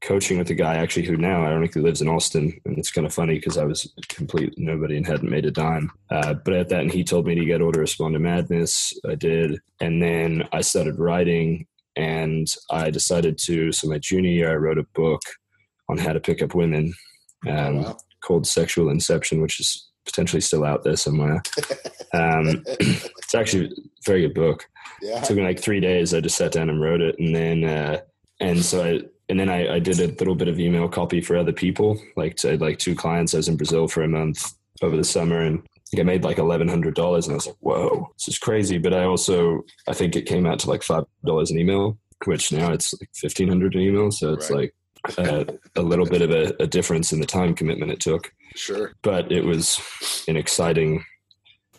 coaching 0.04 0.36
with 0.38 0.50
a 0.50 0.54
guy 0.54 0.76
actually 0.76 1.06
who 1.06 1.16
now 1.16 1.42
ironically 1.44 1.80
lives 1.82 2.02
in 2.02 2.08
Austin, 2.08 2.60
and 2.64 2.78
it's 2.78 2.90
kind 2.90 3.06
of 3.06 3.14
funny 3.14 3.34
because 3.36 3.56
I 3.56 3.64
was 3.64 3.90
complete 4.08 4.52
nobody 4.56 4.96
and 4.96 5.06
hadn't 5.06 5.30
made 5.30 5.46
a 5.46 5.50
dime. 5.50 5.90
Uh, 6.10 6.34
but 6.34 6.54
at 6.54 6.68
that, 6.68 6.82
and 6.82 6.92
he 6.92 7.02
told 7.02 7.26
me 7.26 7.34
to 7.34 7.44
get 7.44 7.60
Autoresponder 7.60 8.20
Madness. 8.20 8.92
I 9.08 9.14
did, 9.14 9.58
and 9.80 10.02
then 10.02 10.46
I 10.52 10.60
started 10.60 10.98
writing, 10.98 11.66
and 11.96 12.46
I 12.70 12.90
decided 12.90 13.38
to. 13.46 13.72
So 13.72 13.88
my 13.88 13.98
junior 13.98 14.30
year, 14.30 14.52
I 14.52 14.56
wrote 14.56 14.78
a 14.78 14.86
book 14.94 15.22
on 15.88 15.98
how 15.98 16.12
to 16.12 16.20
pick 16.20 16.42
up 16.42 16.54
women 16.54 16.94
um, 17.48 17.82
Wow. 17.82 17.96
called 18.22 18.46
Sexual 18.46 18.90
Inception, 18.90 19.40
which 19.42 19.58
is 19.60 19.88
potentially 20.06 20.40
still 20.40 20.64
out 20.64 20.84
there 20.84 20.96
somewhere. 20.96 21.42
Um, 22.12 22.62
it's 22.78 23.34
actually 23.34 23.64
a 23.66 23.70
very 24.06 24.20
good 24.20 24.34
book 24.34 24.64
Yeah. 25.02 25.18
it 25.18 25.24
took 25.24 25.36
me 25.36 25.42
like 25.42 25.58
three 25.58 25.80
days. 25.80 26.14
I 26.14 26.20
just 26.20 26.36
sat 26.36 26.52
down 26.52 26.70
and 26.70 26.80
wrote 26.80 27.00
it, 27.00 27.16
and 27.18 27.34
then 27.34 27.64
uh, 27.64 28.00
and 28.38 28.64
so 28.64 28.84
I 28.84 29.00
and 29.28 29.38
then 29.40 29.48
I, 29.48 29.74
I 29.74 29.78
did 29.78 30.00
a 30.00 30.08
little 30.18 30.34
bit 30.34 30.48
of 30.48 30.58
email 30.60 30.88
copy 30.88 31.20
for 31.20 31.36
other 31.36 31.52
people. 31.52 31.98
Like 32.16 32.36
to 32.36 32.56
like 32.58 32.78
two 32.78 32.94
clients. 32.94 33.34
I 33.34 33.38
was 33.38 33.48
in 33.48 33.56
Brazil 33.56 33.88
for 33.88 34.02
a 34.02 34.08
month 34.08 34.52
over 34.82 34.96
the 34.96 35.04
summer, 35.04 35.40
and 35.40 35.62
I 35.96 36.00
I 36.00 36.02
made 36.02 36.24
like 36.24 36.38
eleven 36.38 36.68
hundred 36.68 36.94
dollars, 36.94 37.26
and 37.26 37.32
I 37.34 37.36
was 37.36 37.46
like, 37.46 37.56
"Whoa, 37.60 38.10
this 38.18 38.28
is 38.28 38.38
crazy!" 38.38 38.78
But 38.78 38.94
I 38.94 39.04
also 39.04 39.64
I 39.88 39.94
think 39.94 40.16
it 40.16 40.26
came 40.26 40.44
out 40.46 40.58
to 40.60 40.70
like 40.70 40.82
five 40.82 41.04
dollars 41.24 41.50
an 41.50 41.58
email, 41.58 41.96
which 42.24 42.50
now 42.52 42.72
it's 42.72 42.92
like 43.00 43.10
fifteen 43.14 43.48
hundred 43.48 43.74
an 43.74 43.80
email. 43.80 44.10
So 44.10 44.32
it's 44.34 44.50
Right. 44.50 44.72
like 45.16 45.18
uh, 45.18 45.44
a 45.76 45.82
little 45.82 46.06
bit 46.06 46.22
of 46.22 46.30
a, 46.30 46.54
a 46.62 46.66
difference 46.66 47.12
in 47.12 47.20
the 47.20 47.26
time 47.26 47.54
commitment 47.54 47.92
it 47.92 48.00
took 48.00 48.32
Sure. 48.56 48.92
but 49.02 49.30
it 49.30 49.44
was 49.44 49.78
an 50.28 50.36
exciting 50.36 51.04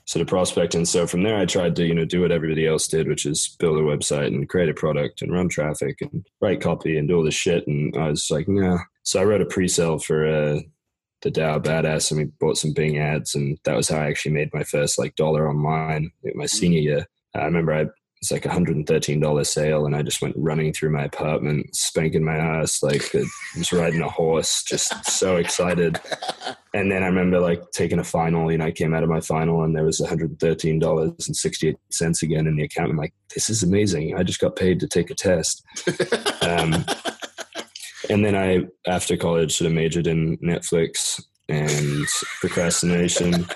sort 0.06 0.22
of 0.22 0.28
prospect. 0.28 0.76
And 0.76 0.88
so 0.88 1.08
from 1.08 1.24
there, 1.24 1.38
I 1.38 1.46
tried 1.46 1.76
to, 1.78 1.86
you 1.86 1.94
know, 1.94 2.06
do 2.06 2.22
what 2.22 2.32
everybody 2.32 2.68
else 2.68 2.88
did, 2.88 3.08
which 3.08 3.26
is 3.26 3.56
build 3.60 3.78
a 3.78 3.82
website 3.82 4.28
and 4.28 4.48
create 4.48 4.70
a 4.70 4.74
product 4.74 5.22
and 5.22 5.32
run 5.32 5.50
traffic 5.50 5.98
and 6.02 6.26
write 6.42 6.62
copy 6.62 6.98
and 6.98 7.08
do 7.08 7.18
all 7.18 7.24
this 7.24 7.34
shit. 7.34 7.66
And 7.68 7.96
I 7.98 8.10
was 8.10 8.30
like, 8.30 8.48
nah. 8.48 8.78
So 9.04 9.20
I 9.20 9.26
wrote 9.26 9.42
a 9.42 9.46
pre-sale 9.46 10.00
for 10.00 10.28
uh, 10.28 10.60
the 11.22 11.32
Tao 11.32 11.60
Badass 11.60 12.12
and 12.12 12.20
we 12.20 12.26
bought 12.40 12.58
some 12.58 12.74
Bing 12.74 13.00
ads. 13.00 13.34
And 13.34 13.58
that 13.64 13.76
was 13.76 13.90
how 13.90 13.98
I 13.98 14.08
actually 14.08 14.34
made 14.34 14.54
my 14.54 14.64
first 14.64 15.00
like 15.00 15.16
dollar 15.16 15.50
online 15.50 16.12
my 16.36 16.46
senior 16.46 16.80
year. 16.80 17.08
I 17.34 17.46
remember 17.46 17.74
I 17.74 17.86
it's 18.22 18.32
like 18.32 18.46
a 18.46 18.52
hundred 18.52 18.76
and 18.76 18.86
thirteen 18.88 19.20
dollar 19.20 19.44
sale, 19.44 19.86
and 19.86 19.96
I 19.96 20.02
just 20.02 20.20
went 20.22 20.36
running 20.38 20.74
through 20.74 20.90
my 20.92 21.04
apartment, 21.04 21.76
spanking 21.76 22.24
my 22.24 22.36
ass 22.36 22.82
like 22.82 23.14
I 23.14 23.24
was 23.58 23.72
riding 23.72 24.02
a 24.02 24.10
horse, 24.10 24.64
just 24.64 25.06
so 25.06 25.36
excited. 25.36 26.00
And 26.74 26.92
then 26.92 27.04
I 27.04 27.08
remember 27.08 27.40
like 27.40 27.72
taking 27.72 28.00
a 28.00 28.04
final, 28.04 28.52
you 28.52 28.58
know, 28.58 28.66
I 28.66 28.72
came 28.72 28.94
out 28.94 29.04
of 29.04 29.10
my 29.10 29.22
final 29.22 29.64
and 29.64 29.74
there 29.76 29.86
was 29.86 30.02
$113.68 30.02 32.22
again 32.22 32.48
in 32.48 32.58
the 32.58 32.64
account. 32.64 32.92
I'm 32.92 32.98
like, 32.98 33.14
this 33.34 33.50
is 33.50 33.64
amazing. 33.64 34.18
I 34.18 34.24
just 34.24 34.42
got 34.42 34.58
paid 34.58 34.82
to 34.82 34.88
take 34.88 35.10
a 35.10 35.16
test. 35.16 35.64
Um, 36.42 36.86
and 38.08 38.24
then 38.24 38.36
I, 38.36 38.68
after 38.88 39.18
college, 39.18 39.56
sort 39.56 39.68
of 39.68 39.74
majored 39.74 40.06
in 40.06 40.38
Netflix 40.38 41.20
and 41.50 42.06
procrastination. 42.40 43.48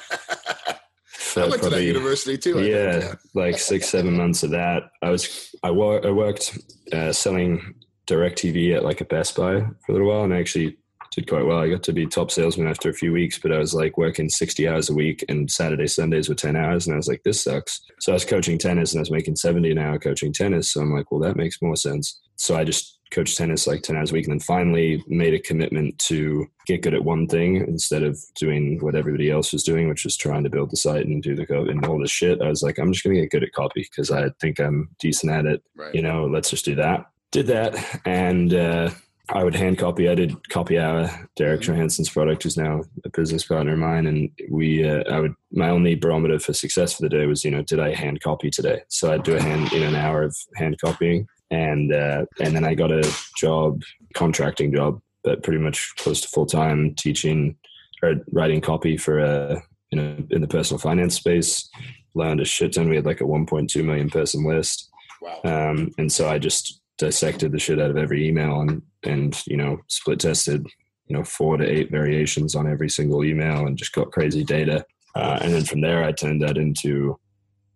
I 1.37 1.47
went 1.47 1.63
to 1.63 1.69
that 1.69 1.83
university 1.83 2.37
too. 2.37 2.59
I 2.59 2.61
yeah, 2.63 2.99
think, 2.99 3.19
like 3.33 3.57
six, 3.57 3.89
seven 3.89 4.17
months 4.17 4.43
of 4.43 4.51
that. 4.51 4.83
I 5.01 5.09
was 5.09 5.55
I, 5.63 5.71
wor- 5.71 6.05
I 6.05 6.11
worked 6.11 6.57
uh, 6.91 7.11
selling 7.11 7.75
DirecTV 8.07 8.75
at 8.75 8.83
like 8.83 9.01
a 9.01 9.05
Best 9.05 9.35
Buy 9.35 9.59
for 9.59 9.91
a 9.91 9.91
little 9.91 10.07
while, 10.07 10.23
and 10.23 10.33
I 10.33 10.39
actually 10.39 10.77
did 11.11 11.27
quite 11.27 11.45
well. 11.45 11.57
I 11.57 11.69
got 11.69 11.83
to 11.83 11.93
be 11.93 12.05
top 12.05 12.31
salesman 12.31 12.67
after 12.67 12.89
a 12.89 12.93
few 12.93 13.11
weeks, 13.11 13.39
but 13.39 13.51
I 13.51 13.57
was 13.57 13.73
like 13.73 13.97
working 13.97 14.29
sixty 14.29 14.67
hours 14.67 14.89
a 14.89 14.93
week, 14.93 15.23
and 15.27 15.49
Saturday 15.49 15.87
Sundays 15.87 16.29
were 16.29 16.35
ten 16.35 16.55
hours, 16.55 16.85
and 16.85 16.93
I 16.93 16.97
was 16.97 17.07
like, 17.07 17.23
this 17.23 17.43
sucks. 17.43 17.81
So 17.99 18.11
I 18.11 18.15
was 18.15 18.25
coaching 18.25 18.57
tennis, 18.57 18.93
and 18.93 18.99
I 18.99 19.01
was 19.01 19.11
making 19.11 19.35
seventy 19.35 19.71
an 19.71 19.77
hour 19.77 19.99
coaching 19.99 20.33
tennis. 20.33 20.69
So 20.69 20.81
I'm 20.81 20.93
like, 20.93 21.11
well, 21.11 21.21
that 21.21 21.35
makes 21.35 21.61
more 21.61 21.75
sense. 21.75 22.19
So 22.35 22.55
I 22.55 22.63
just 22.63 22.98
coached 23.11 23.37
tennis 23.37 23.65
like 23.67 23.81
10 23.81 23.95
hours 23.95 24.11
a 24.11 24.13
week 24.13 24.25
and 24.25 24.33
then 24.33 24.39
finally 24.39 25.03
made 25.07 25.33
a 25.33 25.39
commitment 25.39 25.97
to 25.99 26.45
get 26.67 26.81
good 26.83 26.93
at 26.93 27.03
one 27.03 27.27
thing 27.27 27.55
instead 27.55 28.03
of 28.03 28.19
doing 28.35 28.77
what 28.81 28.95
everybody 28.95 29.31
else 29.31 29.51
was 29.51 29.63
doing 29.63 29.89
which 29.89 30.03
was 30.03 30.15
trying 30.15 30.43
to 30.43 30.49
build 30.49 30.69
the 30.71 30.77
site 30.77 31.05
and 31.05 31.23
do 31.23 31.35
the 31.35 31.45
code 31.45 31.69
and 31.69 31.85
all 31.85 31.99
this 31.99 32.11
shit 32.11 32.41
i 32.41 32.47
was 32.47 32.61
like 32.61 32.77
i'm 32.77 32.91
just 32.93 33.03
going 33.03 33.15
to 33.15 33.21
get 33.21 33.31
good 33.31 33.43
at 33.43 33.51
copy 33.53 33.81
because 33.81 34.11
i 34.11 34.29
think 34.39 34.59
i'm 34.59 34.89
decent 34.99 35.31
at 35.31 35.45
it 35.45 35.63
Right. 35.75 35.93
you 35.95 36.01
know 36.01 36.25
let's 36.25 36.49
just 36.51 36.65
do 36.65 36.75
that 36.75 37.07
did 37.31 37.47
that 37.47 37.75
and 38.05 38.53
uh, 38.53 38.89
I 39.31 39.43
would 39.43 39.53
hand 39.53 39.77
copy. 39.77 40.09
I 40.09 40.15
did 40.15 40.49
copy 40.49 40.79
hour. 40.79 41.07
Derek 41.35 41.61
Mhm. 41.61 41.65
Johanson's 41.65 42.09
product 42.09 42.47
is 42.47 42.57
now 42.57 42.81
a 43.05 43.09
business 43.11 43.45
partner 43.45 43.73
of 43.73 43.77
mine, 43.77 44.07
and 44.07 44.31
we. 44.49 44.83
Uh, 44.83 45.03
I 45.07 45.19
would. 45.19 45.35
My 45.51 45.69
only 45.69 45.93
barometer 45.93 46.39
for 46.39 46.51
success 46.51 46.93
for 46.93 47.03
the 47.03 47.09
day 47.09 47.27
was, 47.27 47.45
you 47.45 47.51
know, 47.51 47.61
did 47.61 47.79
I 47.79 47.93
hand 47.93 48.21
copy 48.21 48.49
today? 48.49 48.81
So 48.87 49.11
I'd 49.13 49.21
do 49.21 49.35
a 49.35 49.39
hand 49.39 49.71
in 49.71 49.83
an 49.83 49.93
hour 49.93 50.23
of 50.23 50.35
hand 50.55 50.77
copying, 50.83 51.27
and 51.51 51.93
uh, 51.93 52.25
and 52.39 52.55
then 52.55 52.65
I 52.65 52.75
got 52.75 52.91
a 52.91 53.11
job, 53.37 53.81
contracting 54.13 54.73
job, 54.73 55.01
but 55.23 55.43
pretty 55.43 55.59
much 55.59 55.93
close 55.97 56.21
to 56.21 56.27
full 56.27 56.45
time 56.45 56.95
teaching 56.95 57.57
or 58.01 58.15
writing 58.31 58.61
copy 58.61 58.97
for 58.97 59.19
a 59.19 59.61
you 59.91 59.99
know 59.99 60.17
in 60.29 60.41
the 60.41 60.47
personal 60.47 60.79
finance 60.79 61.15
space. 61.15 61.69
Learned 62.15 62.41
a 62.41 62.45
shit 62.45 62.73
ton. 62.73 62.89
We 62.89 62.95
had 62.95 63.05
like 63.05 63.21
a 63.21 63.25
1.2 63.25 63.83
million 63.83 64.09
person 64.09 64.43
list. 64.43 64.89
Wow. 65.21 65.41
Um, 65.43 65.91
and 65.97 66.11
so 66.11 66.29
I 66.29 66.39
just 66.39 66.81
dissected 66.97 67.51
the 67.51 67.59
shit 67.59 67.79
out 67.79 67.89
of 67.89 67.97
every 67.97 68.27
email 68.27 68.61
and, 68.61 68.81
and, 69.03 69.41
you 69.47 69.57
know, 69.57 69.79
split 69.87 70.19
tested, 70.19 70.65
you 71.07 71.15
know, 71.15 71.23
four 71.23 71.57
to 71.57 71.65
eight 71.65 71.91
variations 71.91 72.55
on 72.55 72.67
every 72.67 72.89
single 72.89 73.23
email 73.23 73.65
and 73.65 73.77
just 73.77 73.93
got 73.93 74.11
crazy 74.11 74.43
data. 74.43 74.85
Uh, 75.15 75.39
and 75.41 75.53
then 75.53 75.63
from 75.63 75.81
there, 75.81 76.03
I 76.03 76.11
turned 76.11 76.41
that 76.41 76.57
into 76.57 77.17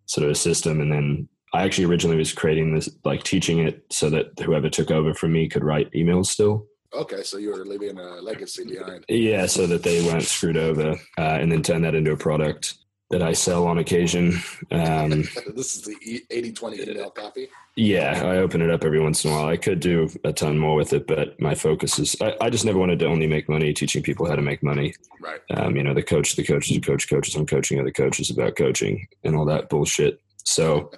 sort 0.06 0.26
of 0.26 0.30
a 0.30 0.34
system. 0.34 0.80
And 0.80 0.92
then 0.92 1.28
I 1.54 1.62
actually 1.62 1.84
originally 1.84 2.16
was 2.16 2.32
creating 2.32 2.74
this, 2.74 2.88
like 3.04 3.22
teaching 3.22 3.60
it 3.60 3.84
so 3.88 4.10
that 4.10 4.38
whoever 4.40 4.68
took 4.68 4.90
over 4.90 5.14
from 5.14 5.32
me 5.32 5.48
could 5.48 5.62
write 5.62 5.92
emails 5.92 6.26
still. 6.26 6.66
Okay, 6.92 7.22
so 7.22 7.38
you 7.38 7.50
were 7.50 7.64
leaving 7.64 7.96
a 7.96 8.20
legacy 8.20 8.64
behind. 8.64 9.04
Yeah, 9.08 9.46
so 9.46 9.66
that 9.68 9.84
they 9.84 10.04
weren't 10.04 10.24
screwed 10.24 10.56
over, 10.56 10.96
uh, 11.16 11.38
and 11.40 11.50
then 11.50 11.62
turn 11.62 11.82
that 11.82 11.94
into 11.94 12.10
a 12.10 12.16
product 12.16 12.74
that 13.10 13.22
I 13.22 13.34
sell 13.34 13.68
on 13.68 13.78
occasion. 13.78 14.40
Um, 14.72 15.10
this 15.54 15.76
is 15.76 15.82
the 15.82 15.96
E, 16.02 16.22
80 16.28 16.52
20 16.52 16.90
email 16.90 17.10
copy. 17.10 17.48
Yeah, 17.76 18.20
I 18.24 18.38
open 18.38 18.60
it 18.60 18.70
up 18.70 18.84
every 18.84 19.00
once 19.00 19.24
in 19.24 19.30
a 19.30 19.34
while. 19.34 19.46
I 19.46 19.56
could 19.56 19.78
do 19.78 20.08
a 20.24 20.32
ton 20.32 20.58
more 20.58 20.74
with 20.74 20.92
it, 20.92 21.06
but 21.06 21.40
my 21.40 21.54
focus 21.54 22.00
is 22.00 22.16
I, 22.20 22.34
I 22.40 22.50
just 22.50 22.64
never 22.64 22.78
wanted 22.78 22.98
to 23.00 23.06
only 23.06 23.28
make 23.28 23.48
money 23.48 23.72
teaching 23.72 24.02
people 24.02 24.26
how 24.26 24.34
to 24.34 24.42
make 24.42 24.62
money. 24.62 24.94
Right. 25.20 25.40
Um, 25.56 25.76
you 25.76 25.84
know, 25.84 25.94
the 25.94 26.02
coach, 26.02 26.34
the 26.34 26.44
coaches, 26.44 26.74
the 26.76 26.80
coach, 26.80 27.08
coaches, 27.08 27.36
I'm 27.36 27.46
coaching 27.46 27.78
other 27.78 27.92
coaches 27.92 28.30
about 28.30 28.56
coaching 28.56 29.06
and 29.22 29.36
all 29.36 29.44
that 29.46 29.68
bullshit. 29.68 30.20
So 30.44 30.90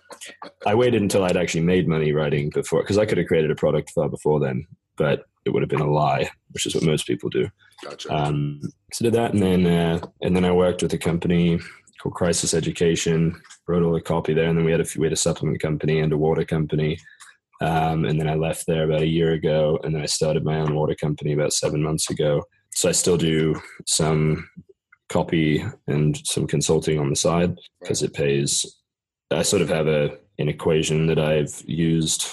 I 0.67 0.75
waited 0.75 1.03
until 1.03 1.25
I'd 1.25 1.37
actually 1.37 1.63
made 1.63 1.89
money 1.89 2.13
writing 2.13 2.51
before, 2.51 2.83
because 2.83 2.99
I 2.99 3.07
could 3.07 3.19
have 3.19 3.29
created 3.29 3.51
a 3.51 3.55
product 3.55 3.91
far 3.91 4.09
before 4.09 4.41
then, 4.41 4.67
but 4.97 5.25
it 5.45 5.51
would 5.51 5.63
have 5.63 5.71
been 5.71 5.81
a 5.81 5.91
lie, 5.91 6.29
which 6.51 6.67
is 6.67 6.75
what 6.75 6.85
most 6.85 7.07
people 7.07 7.31
do. 7.31 7.49
Gotcha. 7.85 8.13
Um, 8.13 8.61
so 8.93 9.05
did 9.05 9.15
that, 9.15 9.33
and 9.33 9.43
then 9.43 9.67
uh, 9.67 10.01
and 10.23 10.35
then 10.35 10.45
I 10.45 10.53
worked 10.53 10.83
with 10.83 10.93
a 10.95 10.99
company 10.99 11.61
called 12.01 12.15
Crisis 12.15 12.55
Education. 12.55 13.41
Wrote 13.69 13.83
all 13.83 13.93
the 13.93 14.01
copy 14.01 14.35
there, 14.35 14.49
and 14.49 14.59
then 14.59 14.65
we 14.65 14.73
had 14.73 14.81
a 14.81 14.87
we 14.97 15.07
had 15.07 15.13
a 15.13 15.17
supplement 15.17 15.61
company 15.61 16.01
and 16.01 16.13
a 16.13 16.19
water 16.19 16.45
company. 16.45 16.99
Um, 17.61 18.05
and 18.05 18.21
then 18.21 18.29
I 18.29 18.35
left 18.35 18.67
there 18.67 18.85
about 18.85 19.01
a 19.01 19.07
year 19.07 19.33
ago, 19.33 19.79
and 19.83 19.95
then 19.95 20.03
I 20.03 20.07
started 20.07 20.45
my 20.45 20.59
own 20.59 20.75
water 20.75 20.95
company 20.95 21.33
about 21.33 21.53
seven 21.53 21.83
months 21.83 22.11
ago. 22.11 22.43
So 22.73 22.89
I 22.89 22.93
still 22.93 23.17
do 23.17 23.61
some 23.87 24.49
copy 25.09 25.65
and 25.87 26.21
some 26.27 26.47
consulting 26.47 26.99
on 26.99 27.11
the 27.11 27.17
side 27.17 27.57
because 27.81 28.03
it 28.03 28.13
pays. 28.13 28.77
I 29.31 29.43
sort 29.43 29.63
of 29.63 29.69
have 29.69 29.87
a 29.89 30.17
an 30.39 30.49
equation 30.49 31.07
that 31.07 31.19
I've 31.19 31.63
used, 31.67 32.27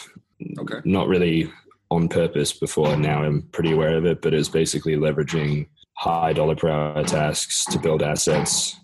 Okay. 0.60 0.82
not 0.84 1.08
really 1.08 1.50
on 1.90 2.10
purpose 2.10 2.52
before. 2.52 2.98
Now 2.98 3.24
I'm 3.24 3.44
pretty 3.54 3.72
aware 3.72 3.96
of 3.98 4.06
it, 4.06 4.22
but 4.22 4.34
it's 4.34 4.50
basically 4.50 4.96
leveraging 4.96 5.68
high 5.96 6.34
dollar 6.34 6.56
per 6.56 6.70
hour 6.70 7.04
tasks 7.04 7.66
to 7.66 7.80
build 7.80 8.04
assets 8.04 8.76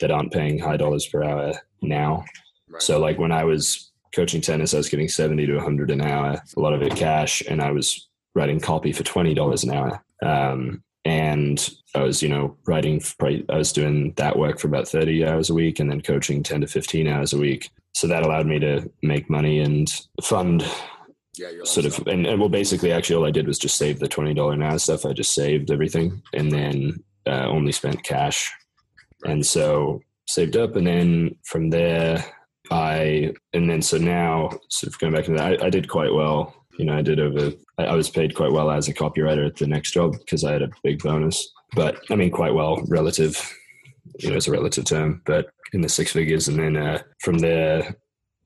that 0.00 0.10
aren't 0.10 0.32
paying 0.32 0.58
high 0.58 0.76
dollars 0.78 1.06
per 1.06 1.22
hour 1.22 1.52
now. 1.82 2.24
Right. 2.68 2.80
So 2.80 2.98
like 2.98 3.18
when 3.18 3.32
I 3.32 3.44
was 3.44 3.90
coaching 4.14 4.40
tennis, 4.40 4.72
I 4.74 4.78
was 4.78 4.88
getting 4.88 5.08
70 5.08 5.46
to 5.46 5.56
100 5.56 5.90
an 5.90 6.00
hour, 6.00 6.40
a 6.56 6.60
lot 6.60 6.72
of 6.72 6.82
it 6.82 6.96
cash, 6.96 7.42
and 7.48 7.60
I 7.60 7.72
was 7.72 8.08
writing 8.34 8.58
copy 8.60 8.92
for 8.92 9.02
$20 9.02 9.64
an 9.64 9.70
hour. 9.70 10.04
Um, 10.22 10.82
and 11.04 11.68
I 11.94 12.02
was, 12.02 12.22
you 12.22 12.28
know, 12.28 12.56
writing, 12.66 13.02
I 13.48 13.56
was 13.56 13.72
doing 13.72 14.12
that 14.16 14.38
work 14.38 14.58
for 14.58 14.68
about 14.68 14.88
30 14.88 15.26
hours 15.26 15.50
a 15.50 15.54
week 15.54 15.80
and 15.80 15.90
then 15.90 16.00
coaching 16.00 16.42
10 16.42 16.62
to 16.62 16.66
15 16.66 17.08
hours 17.08 17.32
a 17.32 17.38
week. 17.38 17.70
So 17.94 18.06
that 18.06 18.22
allowed 18.22 18.46
me 18.46 18.58
to 18.60 18.90
make 19.02 19.28
money 19.28 19.60
and 19.60 19.88
fund 20.22 20.64
yeah, 21.36 21.48
sort 21.64 21.86
of 21.86 22.06
and, 22.06 22.26
and 22.26 22.38
well 22.38 22.50
basically 22.50 22.92
actually 22.92 23.16
all 23.16 23.24
i 23.24 23.30
did 23.30 23.46
was 23.46 23.58
just 23.58 23.78
save 23.78 23.98
the 23.98 24.08
$20 24.08 24.52
an 24.52 24.62
hour 24.62 24.78
stuff. 24.78 25.06
I 25.06 25.12
just 25.12 25.34
saved 25.34 25.70
everything 25.70 26.22
and 26.34 26.52
then 26.52 27.02
uh, 27.26 27.46
only 27.46 27.72
spent 27.72 28.04
cash. 28.04 28.52
And 29.24 29.44
so 29.44 30.02
saved 30.28 30.56
up 30.56 30.76
and 30.76 30.86
then 30.86 31.36
from 31.44 31.70
there 31.70 32.24
i 32.70 33.32
and 33.52 33.68
then 33.68 33.82
so 33.82 33.98
now 33.98 34.50
sort 34.68 34.92
of 34.92 34.98
going 34.98 35.12
back 35.12 35.24
to 35.24 35.32
that 35.32 35.62
i, 35.62 35.66
I 35.66 35.70
did 35.70 35.88
quite 35.88 36.12
well. 36.12 36.54
You 36.78 36.86
know 36.86 36.96
i 36.96 37.02
did 37.02 37.20
over 37.20 37.52
I, 37.88 37.94
was 37.94 38.10
paid 38.10 38.34
quite 38.34 38.52
well 38.52 38.70
as 38.70 38.88
a 38.88 38.94
copywriter 38.94 39.46
at 39.46 39.56
the 39.56 39.66
next 39.66 39.92
job 39.92 40.12
because 40.18 40.44
i 40.44 40.52
had 40.52 40.62
a 40.62 40.70
big 40.82 41.02
bonus 41.02 41.50
but 41.74 41.98
i 42.10 42.14
mean 42.14 42.30
quite 42.30 42.54
well 42.54 42.82
relative 42.88 43.40
you 44.18 44.30
know 44.30 44.36
it's 44.36 44.48
a 44.48 44.52
relative 44.52 44.84
term 44.84 45.22
but 45.26 45.50
in 45.72 45.80
the 45.80 45.88
six 45.88 46.12
figures 46.12 46.48
and 46.48 46.58
then 46.58 46.76
uh, 46.76 47.02
from 47.20 47.38
there 47.38 47.96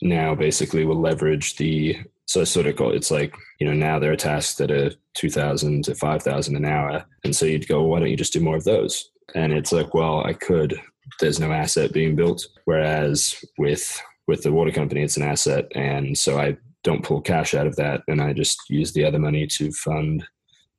now 0.03 0.35
basically 0.35 0.85
we'll 0.85 1.01
leverage 1.01 1.57
the 1.57 1.97
so 2.27 2.41
I 2.41 2.45
sort 2.45 2.67
of 2.67 2.77
call 2.77 2.91
it's 2.91 3.11
like, 3.11 3.35
you 3.61 3.67
know, 3.67 3.73
now 3.73 3.99
there 3.99 4.13
are 4.13 4.17
tasks 4.17 4.57
that 4.57 4.71
are 4.71 4.91
2000 5.15 5.85
to 5.85 5.95
5000 5.95 6.57
an 6.57 6.65
hour. 6.65 7.05
And 7.25 7.35
so 7.35 7.47
you'd 7.47 7.69
go, 7.69 7.83
why 7.83 8.01
don't 8.01 8.11
you 8.11 8.17
just 8.17 8.33
do 8.33 8.41
more 8.41 8.57
of 8.57 8.65
those? 8.65 9.11
And 9.35 9.53
it's 9.53 9.73
like, 9.73 9.95
well, 9.95 10.25
I 10.25 10.33
could, 10.33 10.81
there's 11.21 11.41
no 11.41 11.53
asset 11.53 11.93
being 11.93 12.17
built. 12.17 12.45
Whereas 12.65 13.45
with, 13.59 14.01
with 14.27 14.43
the 14.43 14.53
water 14.53 14.73
company, 14.73 15.03
it's 15.03 15.17
an 15.17 15.23
asset. 15.23 15.71
And 15.77 16.19
so 16.19 16.39
I 16.39 16.57
don't 16.87 17.03
pull 17.03 17.21
cash 17.21 17.53
out 17.53 17.67
of 17.67 17.75
that. 17.77 18.03
And 18.07 18.23
I 18.23 18.33
just 18.33 18.59
use 18.71 18.93
the 18.93 19.05
other 19.05 19.19
money 19.19 19.47
to 19.59 19.73
fund 19.73 20.25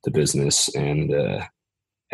the 0.05 0.11
business 0.11 0.73
and, 0.73 1.13
uh, 1.13 1.45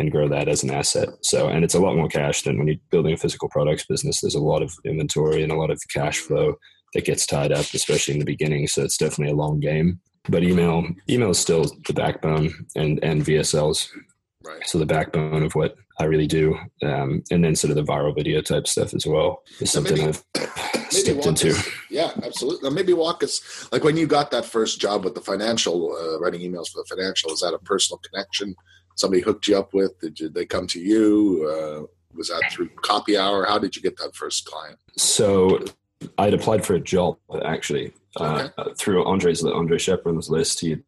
and 0.00 0.10
grow 0.10 0.28
that 0.28 0.48
as 0.48 0.64
an 0.64 0.72
asset. 0.72 1.08
So, 1.22 1.48
and 1.48 1.64
it's 1.64 1.76
a 1.76 1.80
lot 1.80 1.94
more 1.94 2.08
cash 2.08 2.42
than 2.42 2.58
when 2.58 2.66
you're 2.66 2.76
building 2.90 3.14
a 3.14 3.16
physical 3.16 3.48
products 3.48 3.86
business. 3.86 4.20
There's 4.20 4.34
a 4.34 4.40
lot 4.40 4.62
of 4.62 4.74
inventory 4.84 5.44
and 5.44 5.52
a 5.52 5.56
lot 5.56 5.70
of 5.70 5.80
cash 5.92 6.18
flow 6.18 6.56
that 6.94 7.04
gets 7.04 7.24
tied 7.24 7.52
up, 7.52 7.66
especially 7.72 8.14
in 8.14 8.20
the 8.20 8.26
beginning. 8.26 8.66
So 8.66 8.82
it's 8.82 8.98
definitely 8.98 9.32
a 9.32 9.36
long 9.36 9.60
game. 9.60 10.00
But 10.28 10.42
email, 10.42 10.84
email 11.08 11.30
is 11.30 11.38
still 11.38 11.66
the 11.86 11.92
backbone, 11.92 12.52
and 12.76 12.98
and 13.04 13.22
VSLs. 13.22 13.90
Right. 14.42 14.66
So 14.66 14.78
the 14.78 14.86
backbone 14.86 15.42
of 15.42 15.54
what 15.54 15.76
I 15.98 16.04
really 16.04 16.26
do, 16.26 16.58
um, 16.82 17.22
and 17.30 17.44
then 17.44 17.54
sort 17.54 17.70
of 17.70 17.76
the 17.76 17.92
viral 17.92 18.14
video 18.14 18.40
type 18.40 18.66
stuff 18.66 18.94
as 18.94 19.06
well 19.06 19.42
is 19.60 19.70
something 19.70 19.96
maybe- 19.96 20.08
I've 20.08 20.24
stepped 20.90 21.26
into. 21.26 21.50
us, 21.50 21.68
yeah, 21.90 22.12
absolutely. 22.22 22.68
Now, 22.68 22.74
maybe 22.74 22.92
walk 22.92 23.22
us 23.22 23.68
like 23.72 23.84
when 23.84 23.96
you 23.96 24.06
got 24.06 24.30
that 24.32 24.44
first 24.44 24.80
job 24.80 25.04
with 25.04 25.14
the 25.14 25.20
financial 25.20 25.92
uh, 25.96 26.20
writing 26.20 26.40
emails 26.40 26.70
for 26.70 26.82
the 26.82 26.86
financial. 26.88 27.30
Is 27.32 27.40
that 27.40 27.54
a 27.54 27.58
personal 27.58 27.98
connection? 27.98 28.54
Somebody 28.96 29.22
hooked 29.22 29.48
you 29.48 29.56
up 29.58 29.72
with? 29.72 29.98
Did 30.00 30.18
you, 30.20 30.28
they 30.28 30.46
come 30.46 30.66
to 30.68 30.80
you? 30.80 31.48
Uh, 31.48 31.86
was 32.16 32.28
that 32.28 32.50
through 32.50 32.68
Copy 32.82 33.16
Hour? 33.16 33.44
How 33.44 33.58
did 33.58 33.74
you 33.74 33.82
get 33.82 33.96
that 33.98 34.14
first 34.14 34.44
client? 34.46 34.78
So 34.96 35.64
I'd 36.18 36.34
applied 36.34 36.64
for 36.64 36.74
a 36.74 36.80
job 36.80 37.16
actually 37.44 37.92
uh, 38.16 38.48
uh, 38.56 38.74
through 38.76 39.04
Andre's 39.04 39.44
Andre 39.44 39.78
Chaperon's 39.78 40.30
list. 40.30 40.60
He 40.60 40.78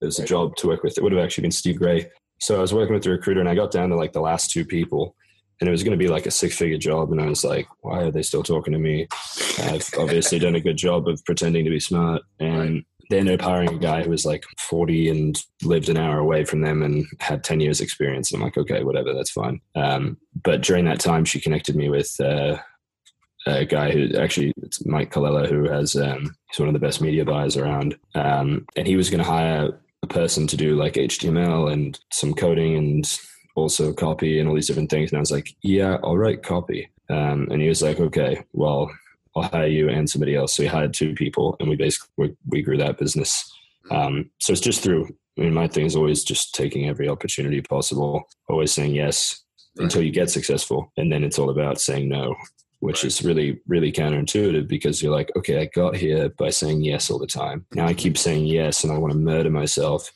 there's 0.00 0.18
a 0.18 0.24
job 0.24 0.56
to 0.56 0.66
work 0.66 0.82
with. 0.82 0.98
It 0.98 1.02
would 1.04 1.12
have 1.12 1.22
actually 1.22 1.42
been 1.42 1.52
Steve 1.52 1.78
Gray. 1.78 2.10
So 2.42 2.56
I 2.56 2.60
was 2.60 2.74
working 2.74 2.92
with 2.92 3.04
the 3.04 3.10
recruiter, 3.10 3.38
and 3.38 3.48
I 3.48 3.54
got 3.54 3.70
down 3.70 3.90
to 3.90 3.96
like 3.96 4.12
the 4.12 4.20
last 4.20 4.50
two 4.50 4.64
people, 4.64 5.14
and 5.60 5.68
it 5.68 5.70
was 5.70 5.84
going 5.84 5.96
to 5.96 6.04
be 6.04 6.10
like 6.10 6.26
a 6.26 6.30
six 6.32 6.56
figure 6.56 6.76
job. 6.76 7.12
And 7.12 7.20
I 7.20 7.26
was 7.26 7.44
like, 7.44 7.68
why 7.82 8.02
are 8.02 8.10
they 8.10 8.22
still 8.22 8.42
talking 8.42 8.72
to 8.72 8.80
me? 8.80 9.06
I've 9.60 9.88
obviously 9.96 10.40
done 10.40 10.56
a 10.56 10.60
good 10.60 10.76
job 10.76 11.06
of 11.06 11.24
pretending 11.24 11.64
to 11.64 11.70
be 11.70 11.78
smart. 11.78 12.22
And 12.40 12.84
they 13.10 13.20
ended 13.20 13.40
up 13.40 13.46
hiring 13.46 13.72
a 13.72 13.78
guy 13.78 14.02
who 14.02 14.10
was 14.10 14.26
like 14.26 14.42
40 14.58 15.08
and 15.08 15.40
lived 15.62 15.88
an 15.88 15.96
hour 15.96 16.18
away 16.18 16.44
from 16.44 16.62
them 16.62 16.82
and 16.82 17.06
had 17.20 17.44
10 17.44 17.60
years 17.60 17.80
experience. 17.80 18.32
And 18.32 18.42
I'm 18.42 18.46
like, 18.46 18.58
okay, 18.58 18.82
whatever, 18.82 19.14
that's 19.14 19.30
fine. 19.30 19.60
Um, 19.76 20.16
but 20.42 20.62
during 20.62 20.84
that 20.86 20.98
time, 20.98 21.24
she 21.24 21.40
connected 21.40 21.76
me 21.76 21.90
with 21.90 22.12
uh, 22.20 22.56
a 23.46 23.64
guy 23.64 23.92
who 23.92 24.16
actually, 24.16 24.52
it's 24.62 24.84
Mike 24.84 25.12
Colella, 25.12 25.48
who 25.48 25.68
has, 25.68 25.94
um, 25.94 26.34
he's 26.50 26.58
one 26.58 26.68
of 26.68 26.74
the 26.74 26.80
best 26.80 27.00
media 27.00 27.24
buyers 27.24 27.56
around. 27.56 27.96
Um, 28.16 28.66
and 28.74 28.88
he 28.88 28.96
was 28.96 29.10
going 29.10 29.22
to 29.22 29.30
hire 29.30 29.78
a 30.02 30.06
person 30.06 30.46
to 30.48 30.56
do 30.56 30.76
like 30.76 30.94
HTML 30.94 31.72
and 31.72 31.98
some 32.10 32.34
coding 32.34 32.76
and 32.76 33.20
also 33.54 33.92
copy 33.92 34.38
and 34.38 34.48
all 34.48 34.54
these 34.54 34.66
different 34.66 34.90
things. 34.90 35.10
And 35.10 35.18
I 35.18 35.20
was 35.20 35.30
like, 35.30 35.54
yeah, 35.62 35.98
I'll 36.02 36.16
write 36.18 36.42
copy. 36.42 36.90
Um, 37.08 37.48
and 37.50 37.60
he 37.60 37.68
was 37.68 37.82
like, 37.82 38.00
okay, 38.00 38.42
well, 38.52 38.90
I'll 39.36 39.44
hire 39.44 39.66
you 39.66 39.88
and 39.88 40.08
somebody 40.08 40.34
else. 40.34 40.56
So 40.56 40.62
we 40.62 40.68
hired 40.68 40.94
two 40.94 41.14
people 41.14 41.56
and 41.60 41.68
we 41.68 41.76
basically, 41.76 42.08
we, 42.16 42.36
we 42.48 42.62
grew 42.62 42.76
that 42.78 42.98
business. 42.98 43.50
Um, 43.90 44.30
so 44.38 44.52
it's 44.52 44.60
just 44.60 44.82
through, 44.82 45.08
I 45.38 45.42
mean, 45.42 45.54
my 45.54 45.68
thing 45.68 45.86
is 45.86 45.96
always 45.96 46.24
just 46.24 46.54
taking 46.54 46.88
every 46.88 47.08
opportunity 47.08 47.60
possible, 47.60 48.24
always 48.48 48.72
saying 48.72 48.94
yes 48.94 49.38
Right. 49.76 49.84
until 49.84 50.02
you 50.02 50.10
get 50.10 50.28
successful. 50.30 50.92
And 50.98 51.10
then 51.10 51.24
it's 51.24 51.38
all 51.38 51.48
about 51.48 51.80
saying 51.80 52.06
no, 52.08 52.34
which 52.82 53.04
Right. 53.04 53.12
is 53.12 53.22
really, 53.22 53.60
really 53.68 53.92
counterintuitive 53.92 54.66
because 54.66 55.00
you're 55.00 55.12
like, 55.12 55.30
okay, 55.36 55.60
I 55.60 55.66
got 55.66 55.94
here 55.94 56.30
by 56.30 56.50
saying 56.50 56.82
yes 56.82 57.12
all 57.12 57.18
the 57.20 57.28
time. 57.28 57.64
Now 57.74 57.86
I 57.86 57.94
keep 57.94 58.18
saying 58.18 58.46
yes 58.46 58.82
and 58.82 58.92
I 58.92 58.98
want 58.98 59.12
to 59.12 59.18
murder 59.18 59.50
myself. 59.50 60.10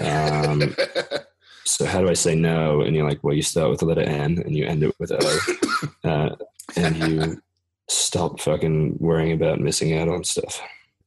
Um, 0.00 0.76
so 1.64 1.84
how 1.86 2.00
do 2.02 2.08
I 2.08 2.14
say 2.14 2.36
no? 2.36 2.82
And 2.82 2.94
you're 2.94 3.08
like, 3.08 3.24
well, 3.24 3.34
you 3.34 3.42
start 3.42 3.68
with 3.68 3.80
the 3.80 3.86
letter 3.86 4.02
N 4.02 4.40
and 4.44 4.54
you 4.54 4.64
end 4.64 4.84
it 4.84 4.94
with 5.00 5.10
O, 5.10 5.38
uh, 6.08 6.36
and 6.76 6.96
you 6.98 7.42
stop 7.90 8.38
fucking 8.38 8.96
worrying 9.00 9.32
about 9.32 9.58
missing 9.58 9.98
out 9.98 10.08
on 10.08 10.22
stuff. 10.22 10.62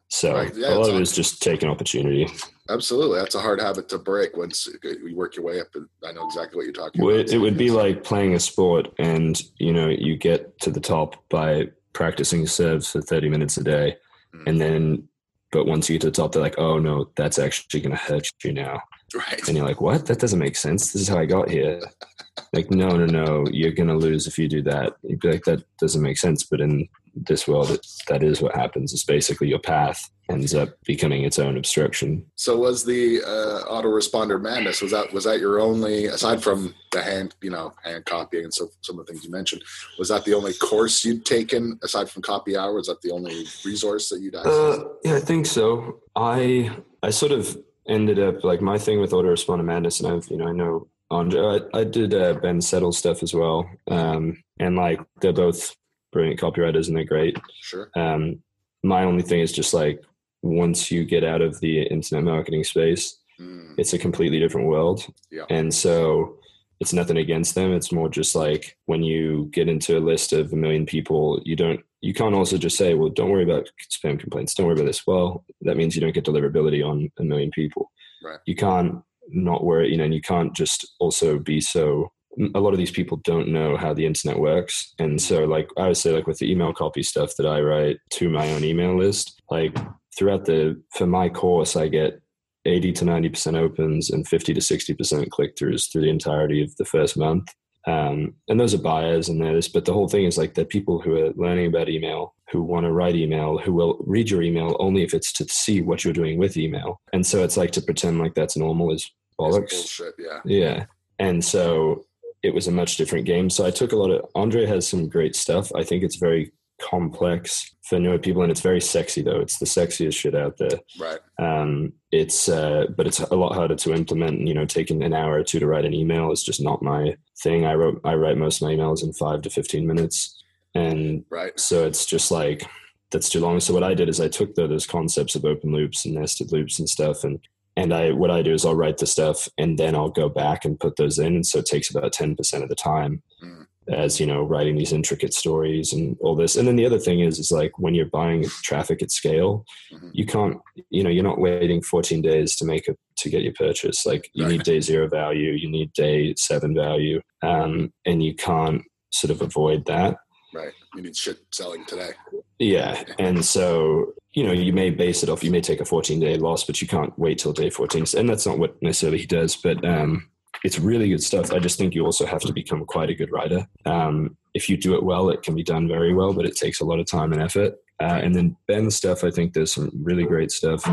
So 0.10 0.34
Right, 0.34 0.54
yeah, 0.58 0.74
a 0.74 0.76
lot 0.78 0.90
of 0.90 0.96
it 0.96 1.02
is 1.02 1.14
just 1.16 1.42
taking 1.42 1.70
opportunity. 1.70 2.28
Absolutely. 2.70 3.20
That's 3.20 3.36
a 3.36 3.40
hard 3.42 3.60
habit 3.62 3.90
to 3.90 3.98
break 3.98 4.36
once 4.38 4.68
you 4.84 5.16
work 5.16 5.36
your 5.36 5.46
way 5.46 5.60
up. 5.60 5.68
And 5.76 5.88
I 6.06 6.12
know 6.12 6.26
exactly 6.26 6.58
what 6.58 6.64
you're 6.66 6.74
talking 6.74 7.04
Well, 7.04 7.16
about. 7.16 7.30
it, 7.30 7.34
it 7.34 7.38
would 7.40 7.58
be 7.58 7.72
like 7.72 8.04
playing 8.04 8.34
a 8.36 8.40
sport, 8.40 8.88
and 9.00 9.42
you 9.58 9.74
know 9.74 9.88
you 9.90 10.18
get 10.18 10.60
to 10.62 10.72
the 10.72 10.80
top 10.80 11.16
by 11.30 11.70
practicing 11.94 12.46
serves 12.48 12.92
for 12.92 13.02
thirty 13.02 13.30
minutes 13.30 13.58
a 13.58 13.64
day, 13.64 13.98
Mm. 14.36 14.44
and 14.48 14.62
then, 14.62 15.08
but 15.54 15.66
once 15.68 15.90
you 15.90 15.96
get 15.96 16.02
to 16.02 16.08
the 16.08 16.12
top, 16.12 16.32
they're 16.34 16.42
like, 16.42 16.60
"Oh 16.60 16.78
no, 16.80 17.10
that's 17.16 17.40
actually 17.40 17.80
going 17.82 17.96
to 17.96 18.02
hurt 18.02 18.28
you 18.44 18.52
now," 18.54 18.82
right. 19.16 19.48
and 19.48 19.56
you're 19.58 19.66
like, 19.66 19.80
"What? 19.82 20.06
That 20.08 20.20
doesn't 20.20 20.38
make 20.40 20.56
sense. 20.58 20.92
This 20.92 21.04
is 21.04 21.08
how 21.08 21.18
I 21.18 21.26
got 21.26 21.50
here." 21.50 21.80
like, 22.54 22.70
no, 22.70 22.90
no, 22.90 23.06
no, 23.06 23.46
you're 23.52 23.72
going 23.72 23.88
to 23.90 23.96
lose 23.96 24.28
if 24.28 24.38
you 24.38 24.48
do 24.48 24.62
that. 24.64 24.94
You'd 25.04 25.22
be 25.22 25.32
like, 25.32 25.46
"That 25.46 25.64
doesn't 25.80 26.02
make 26.02 26.18
sense," 26.18 26.44
but 26.44 26.60
in 26.62 26.88
this 27.16 27.48
world, 27.48 27.72
it, 27.72 27.86
that 28.10 28.22
is 28.22 28.42
what 28.42 28.54
happens. 28.56 28.94
It's 28.94 29.06
basically 29.06 29.48
your 29.48 29.60
path 29.60 30.10
ends 30.30 30.54
up 30.54 30.70
becoming 30.86 31.24
its 31.24 31.40
own 31.40 31.58
obstruction. 31.58 32.26
So 32.36 32.58
was 32.58 32.84
the 32.84 33.22
uh, 33.24 33.72
autoresponder 33.72 34.42
madness? 34.42 34.82
Was 34.82 34.92
that 34.92 35.14
was 35.14 35.24
that 35.24 35.40
your 35.40 35.60
only 35.60 36.06
aside 36.06 36.44
from 36.44 36.74
the 36.92 37.02
hand 37.02 37.36
you 37.42 37.50
know 37.50 37.74
hand 37.84 38.06
copying 38.06 38.46
and 38.46 38.54
so 38.54 38.70
some 38.82 39.00
of 39.00 39.06
the 39.06 39.14
things 39.14 39.26
you 39.26 39.32
mentioned? 39.32 39.64
Was 39.98 40.10
that 40.10 40.26
the 40.26 40.34
only 40.34 40.54
course 40.54 41.04
you'd 41.06 41.26
taken 41.26 41.80
aside 41.84 42.10
from 42.10 42.22
copy 42.22 42.58
hour? 42.58 42.74
Was 42.74 42.88
that 42.88 43.02
the 43.02 43.12
only 43.12 43.46
resource 43.66 44.10
that 44.10 44.22
you'd? 44.22 44.36
Uh, 44.36 44.86
yeah, 45.04 45.16
I 45.16 45.20
think 45.20 45.46
so. 45.46 46.02
I 46.16 46.72
I 47.04 47.10
sort 47.10 47.32
of 47.32 47.58
ended 47.88 48.20
up 48.20 48.44
like 48.44 48.62
my 48.62 48.78
thing 48.78 49.00
with 49.00 49.12
autoresponder 49.12 49.64
madness, 49.64 50.00
and 50.00 50.12
I've 50.14 50.28
you 50.30 50.38
know 50.38 50.48
I 50.48 50.52
know 50.52 50.88
Andre. 51.10 51.42
I, 51.74 51.80
I 51.80 51.84
did 51.84 52.14
uh, 52.14 52.34
Ben 52.34 52.62
Settle 52.62 52.92
stuff 52.92 53.24
as 53.24 53.34
well, 53.34 53.70
um, 53.90 54.44
and 54.60 54.76
like 54.76 55.00
they're 55.22 55.34
both 55.34 55.76
brilliant 56.12 56.40
copywriters 56.40 56.88
and 56.88 56.98
they're 56.98 57.04
great. 57.04 57.38
sure. 57.62 57.90
Um, 57.96 58.42
my 58.84 59.04
only 59.04 59.24
thing 59.24 59.42
is 59.42 59.52
just 59.52 59.74
like 59.74 60.04
once 60.48 60.92
you 60.92 61.06
get 61.06 61.24
out 61.24 61.42
of 61.42 61.60
the 61.60 61.84
internet 61.84 62.24
marketing 62.24 62.64
space, 62.64 63.18
Mm, 63.40 63.76
it's 63.78 63.94
a 63.94 64.00
completely 64.00 64.40
different 64.40 64.68
world. 64.68 65.06
Yeah. 65.32 65.46
And 65.50 65.74
so 65.74 66.38
it's 66.80 66.94
nothing 66.94 67.18
against 67.18 67.56
them. 67.56 67.74
It's 67.74 67.92
more 67.92 68.10
just 68.10 68.36
like 68.36 68.78
when 68.86 69.04
you 69.04 69.50
get 69.52 69.70
into 69.70 69.98
a 69.98 70.00
list 70.00 70.34
of 70.34 70.52
a 70.54 70.56
million 70.56 70.86
people, 70.86 71.42
you 71.46 71.56
don't 71.56 71.82
you 72.02 72.14
can't 72.14 72.36
also 72.36 72.58
just 72.58 72.78
say, 72.78 72.94
well, 72.94 73.10
don't 73.10 73.32
worry 73.32 73.44
about 73.44 73.70
spam 73.92 74.20
complaints. 74.20 74.54
Don't 74.54 74.68
worry 74.68 74.76
about 74.76 74.86
this. 74.86 75.08
Well, 75.08 75.44
that 75.62 75.78
means 75.78 75.96
you 75.96 76.02
don't 76.02 76.14
get 76.14 76.26
deliverability 76.26 76.88
on 76.88 77.10
a 77.20 77.24
million 77.24 77.50
people. 77.52 77.92
Right. 78.24 78.40
You 78.46 78.56
can't 78.56 79.02
not 79.30 79.64
worry, 79.64 79.90
you 79.90 79.98
know, 79.98 80.04
and 80.04 80.14
you 80.14 80.22
can't 80.22 80.56
just 80.56 80.88
also 81.00 81.40
be 81.40 81.60
so 81.60 82.12
a 82.54 82.60
lot 82.60 82.72
of 82.72 82.78
these 82.78 82.92
people 82.92 83.18
don't 83.24 83.48
know 83.48 83.78
how 83.78 83.96
the 83.96 84.06
internet 84.06 84.40
works. 84.40 84.94
And 85.00 85.20
so 85.20 85.46
like 85.46 85.70
I 85.78 85.88
would 85.88 85.98
say 85.98 86.12
like 86.12 86.28
with 86.28 86.38
the 86.38 86.52
email 86.52 86.72
copy 86.72 87.02
stuff 87.02 87.36
that 87.38 87.48
I 87.48 87.62
write 87.62 87.98
to 88.12 88.30
my 88.30 88.52
own 88.52 88.64
email 88.64 88.96
list, 88.96 89.42
like 89.50 89.76
throughout 90.18 90.46
the 90.46 90.82
for 90.92 91.08
my 91.08 91.30
course 91.30 91.76
I 91.76 91.88
get 91.88 92.22
80 92.66 92.92
to 92.94 93.06
90% 93.06 93.58
opens 93.58 94.10
and 94.10 94.28
50 94.28 94.54
to 94.54 94.60
60% 94.60 95.30
click 95.30 95.56
throughs 95.56 95.90
through 95.90 96.02
the 96.02 96.10
entirety 96.10 96.62
of 96.62 96.76
the 96.76 96.86
first 96.86 97.18
month. 97.18 97.48
Um, 97.88 98.34
and 98.50 98.60
those 98.60 98.74
are 98.74 98.80
buyers 98.80 99.30
and 99.30 99.40
there's, 99.40 99.70
but 99.70 99.86
the 99.86 99.94
whole 99.94 100.10
thing 100.10 100.26
is 100.26 100.38
like 100.38 100.54
they're 100.54 100.66
people 100.66 101.00
who 101.00 101.16
are 101.16 101.32
learning 101.38 101.68
about 101.68 101.88
email, 101.88 102.36
who 102.52 102.62
want 102.62 102.86
to 102.86 102.92
write 102.92 103.16
email, 103.16 103.58
who 103.58 103.72
will 103.72 104.04
read 104.06 104.30
your 104.30 104.42
email 104.42 104.76
only 104.80 105.04
if 105.04 105.14
it's 105.14 105.32
to 105.34 105.46
see 105.48 105.82
what 105.82 106.04
you're 106.04 106.14
doing 106.14 106.38
with 106.38 106.58
email. 106.58 107.00
And 107.14 107.26
so 107.26 107.44
it's 107.46 107.56
like 107.56 107.72
to 107.72 107.82
pretend 107.82 108.20
like 108.20 108.34
that's 108.34 108.58
normal 108.58 108.92
is 108.92 109.10
bollocks. 109.40 109.72
bullshit. 109.72 110.16
Yeah. 110.20 110.40
Yeah. 110.44 110.86
And 111.20 111.44
so 111.44 112.06
it 112.44 112.54
was 112.54 112.68
a 112.68 112.72
much 112.72 112.98
different 112.98 113.26
game. 113.26 113.50
So 113.50 113.66
I 113.66 113.72
took 113.72 113.94
a 113.94 113.98
lot 113.98 114.12
of 114.12 114.26
Andre 114.36 114.66
has 114.66 114.86
some 114.86 115.08
great 115.08 115.36
stuff. 115.38 115.72
I 115.74 115.84
think 115.84 116.04
it's 116.04 116.18
very 116.18 116.52
complex 116.80 117.76
for 117.84 118.00
newer 118.00 118.18
people 118.20 118.42
and 118.42 118.52
it's 118.52 118.62
very 118.62 118.82
sexy 118.82 119.22
though. 119.22 119.40
It's 119.40 119.60
the 119.60 119.66
sexiest 119.66 120.16
shit 120.16 120.36
out 120.36 120.58
there. 120.58 120.80
Right. 121.00 121.20
Um, 121.40 121.94
it's 122.12 122.50
uh, 122.50 122.86
but 122.96 123.08
it's 123.08 123.20
a 123.20 123.36
lot 123.36 123.54
harder 123.54 123.76
to 123.76 123.94
implement. 123.94 124.48
You 124.48 124.54
know, 124.54 124.66
taking 124.66 125.04
an 125.04 125.14
hour 125.14 125.34
or 125.40 125.44
two 125.44 125.60
to 125.60 125.68
write 125.68 125.86
an 125.86 125.94
email 125.94 126.32
is 126.32 126.44
just 126.44 126.62
not 126.62 126.82
my 126.82 127.16
thing. 127.42 127.66
I 127.66 127.74
wrote 127.74 128.00
I 128.04 128.16
write 128.16 128.38
most 128.38 128.62
of 128.62 128.68
my 128.68 128.74
emails 128.76 129.04
in 129.04 129.14
five 129.14 129.42
to 129.44 129.50
fifteen 129.50 129.88
minutes, 129.88 130.42
and 130.76 131.24
Right. 131.30 131.58
so 131.60 131.86
it's 131.86 132.06
just 132.06 132.32
like 132.32 132.64
that's 133.12 133.30
too 133.30 133.40
long. 133.40 133.60
So 133.60 133.74
what 133.74 133.84
I 133.84 133.94
did 133.94 134.10
is 134.10 134.20
I 134.20 134.28
took 134.28 134.56
the, 134.56 134.68
those 134.68 134.86
concepts 134.86 135.36
of 135.36 135.46
open 135.46 135.72
loops 135.72 136.06
and 136.06 136.16
nested 136.16 136.52
loops 136.52 136.80
and 136.80 136.90
stuff, 136.90 137.24
and 137.24 137.40
and 137.76 137.94
I 137.94 138.12
what 138.12 138.32
I 138.32 138.42
do 138.42 138.54
is 138.54 138.66
I'll 138.66 138.76
write 138.76 138.98
the 138.98 139.06
stuff 139.08 139.48
and 139.58 139.78
then 139.78 139.96
I'll 139.96 140.10
go 140.10 140.28
back 140.30 140.66
and 140.66 140.80
put 140.80 140.96
those 140.98 141.20
in. 141.20 141.36
And 141.36 141.46
so 141.46 141.60
it 141.60 141.66
takes 141.66 141.90
about 141.90 142.12
ten 142.12 142.36
percent 142.36 142.64
of 142.64 142.70
the 142.70 142.76
time 142.76 143.22
Mm. 143.44 143.68
As 143.90 144.20
you 144.20 144.26
know 144.26 144.44
writing 144.44 144.76
these 144.76 144.94
intricate 144.94 145.34
stories 145.34 145.94
and 145.94 146.18
all 146.20 146.36
this. 146.36 146.56
And 146.56 146.68
then 146.68 146.76
the 146.76 146.86
other 146.86 147.00
thing 147.00 147.20
is 147.22 147.40
is 147.40 147.52
like 147.52 147.78
when 147.80 147.96
you're 147.96 148.06
buying 148.08 148.46
traffic 148.64 149.02
at 149.02 149.12
scale, 149.12 149.66
Mhm. 149.94 150.12
you 150.14 150.26
can't 150.26 150.58
you 150.90 151.04
know 151.04 151.10
you're 151.10 151.24
not 151.24 151.40
waiting 151.40 151.82
14 151.82 152.22
days 152.22 152.56
to 152.58 152.66
make 152.66 152.88
a 152.88 152.96
to 153.18 153.30
get 153.30 153.42
your 153.44 153.54
purchase. 153.54 154.06
Like 154.06 154.30
you 154.34 154.44
Right. 154.44 154.52
need 154.54 154.64
day 154.64 154.80
zero 154.80 155.08
value, 155.08 155.52
you 155.54 155.70
need 155.70 155.92
day 155.94 156.34
seven 156.38 156.76
value, 156.76 157.22
um, 157.42 157.92
and 158.06 158.24
you 158.24 158.36
can't 158.36 158.84
sort 159.12 159.32
of 159.32 159.42
avoid 159.42 159.86
that. 159.86 160.18
Right. 160.54 160.74
You 160.96 161.02
need 161.04 161.16
shit 161.16 161.38
selling 161.52 161.86
today. 161.86 162.12
Yeah. 162.60 163.04
And 163.20 163.44
so, 163.44 164.14
you 164.34 164.44
know, 164.44 164.52
you 164.54 164.72
may 164.74 164.90
base 164.90 165.22
it 165.24 165.30
off, 165.30 165.44
you 165.44 165.52
may 165.52 165.62
take 165.62 165.82
a 165.82 165.86
14 165.86 166.20
day 166.20 166.38
loss, 166.38 166.64
but 166.64 166.82
you 166.82 166.88
can't 166.88 167.18
wait 167.18 167.38
till 167.38 167.54
day 167.54 167.70
14. 167.70 168.06
And 168.18 168.30
that's 168.30 168.46
not 168.46 168.58
what 168.60 168.82
necessarily 168.82 169.20
he 169.20 169.26
does, 169.26 169.56
but 169.56 169.84
um, 169.86 170.30
it's 170.64 170.80
really 170.80 171.10
good 171.10 171.24
stuff. 171.24 171.52
I 171.52 171.60
just 171.60 171.78
think 171.78 171.94
you 171.96 172.06
also 172.06 172.26
have 172.26 172.42
to 172.42 172.54
become 172.54 172.86
quite 172.86 173.10
a 173.10 173.16
good 173.16 173.32
writer. 173.32 173.68
Um, 173.86 174.38
if 174.54 174.70
you 174.70 174.78
do 174.78 174.96
it 174.96 175.04
well, 175.04 175.30
it 175.30 175.44
can 175.44 175.56
be 175.56 175.64
done 175.64 175.88
very 175.88 176.14
well, 176.14 176.34
but 176.34 176.46
it 176.46 176.56
takes 176.56 176.80
a 176.82 176.86
lot 176.86 177.00
of 177.00 177.06
time 177.06 177.32
and 177.34 177.42
effort. 177.42 177.76
Uh, 178.02 178.20
and 178.24 178.36
then 178.36 178.56
Ben's 178.68 178.96
stuff, 178.96 179.24
I 179.24 179.32
think 179.32 179.54
there's 179.54 179.74
some 179.74 179.92
really 180.04 180.24
great 180.26 180.52
stuff 180.52 180.84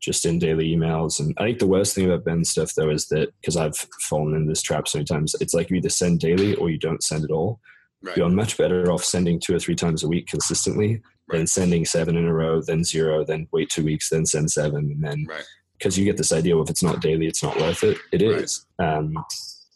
just 0.00 0.24
in 0.24 0.38
daily 0.38 0.74
emails. 0.74 1.20
And 1.20 1.34
I 1.38 1.44
think 1.44 1.58
the 1.58 1.66
worst 1.66 1.94
thing 1.94 2.06
about 2.06 2.24
Ben's 2.24 2.50
stuff, 2.50 2.72
though, 2.74 2.90
is 2.90 3.06
that 3.08 3.28
because 3.40 3.56
I've 3.56 3.76
fallen 4.08 4.34
in 4.34 4.46
this 4.46 4.62
trap 4.62 4.88
so 4.88 4.98
many 4.98 5.04
times, 5.04 5.34
it's 5.40 5.54
like 5.54 5.70
you 5.70 5.76
either 5.76 5.90
send 5.90 6.20
daily 6.20 6.54
or 6.56 6.70
you 6.70 6.78
don't 6.78 7.02
send 7.02 7.24
at 7.24 7.30
all 7.30 7.60
Right. 8.02 8.16
you're 8.16 8.30
much 8.30 8.56
better 8.56 8.90
off 8.90 9.04
sending 9.04 9.38
two 9.38 9.54
or 9.54 9.58
three 9.58 9.74
times 9.74 10.02
a 10.02 10.08
week 10.08 10.26
consistently 10.26 11.02
than 11.28 11.46
sending 11.46 11.84
seven 11.84 12.16
in 12.16 12.24
a 12.24 12.32
row, 12.32 12.62
then 12.62 12.82
zero, 12.82 13.24
then 13.26 13.46
wait 13.52 13.68
two 13.68 13.84
weeks, 13.84 14.08
then 14.08 14.24
send 14.24 14.50
seven, 14.50 14.90
and 14.90 15.04
then 15.04 15.26
Right. 15.28 15.44
Because 15.80 15.98
you 15.98 16.04
get 16.04 16.18
this 16.18 16.30
idea 16.32 16.54
of 16.56 16.62
if 16.66 16.70
it's 16.70 16.82
not 16.82 17.00
daily, 17.00 17.26
it's 17.26 17.42
not 17.42 17.56
worth 17.56 17.82
it. 17.82 17.96
It 18.12 18.20
is. 18.22 18.66
Right. 18.78 18.96
Um, 18.98 19.16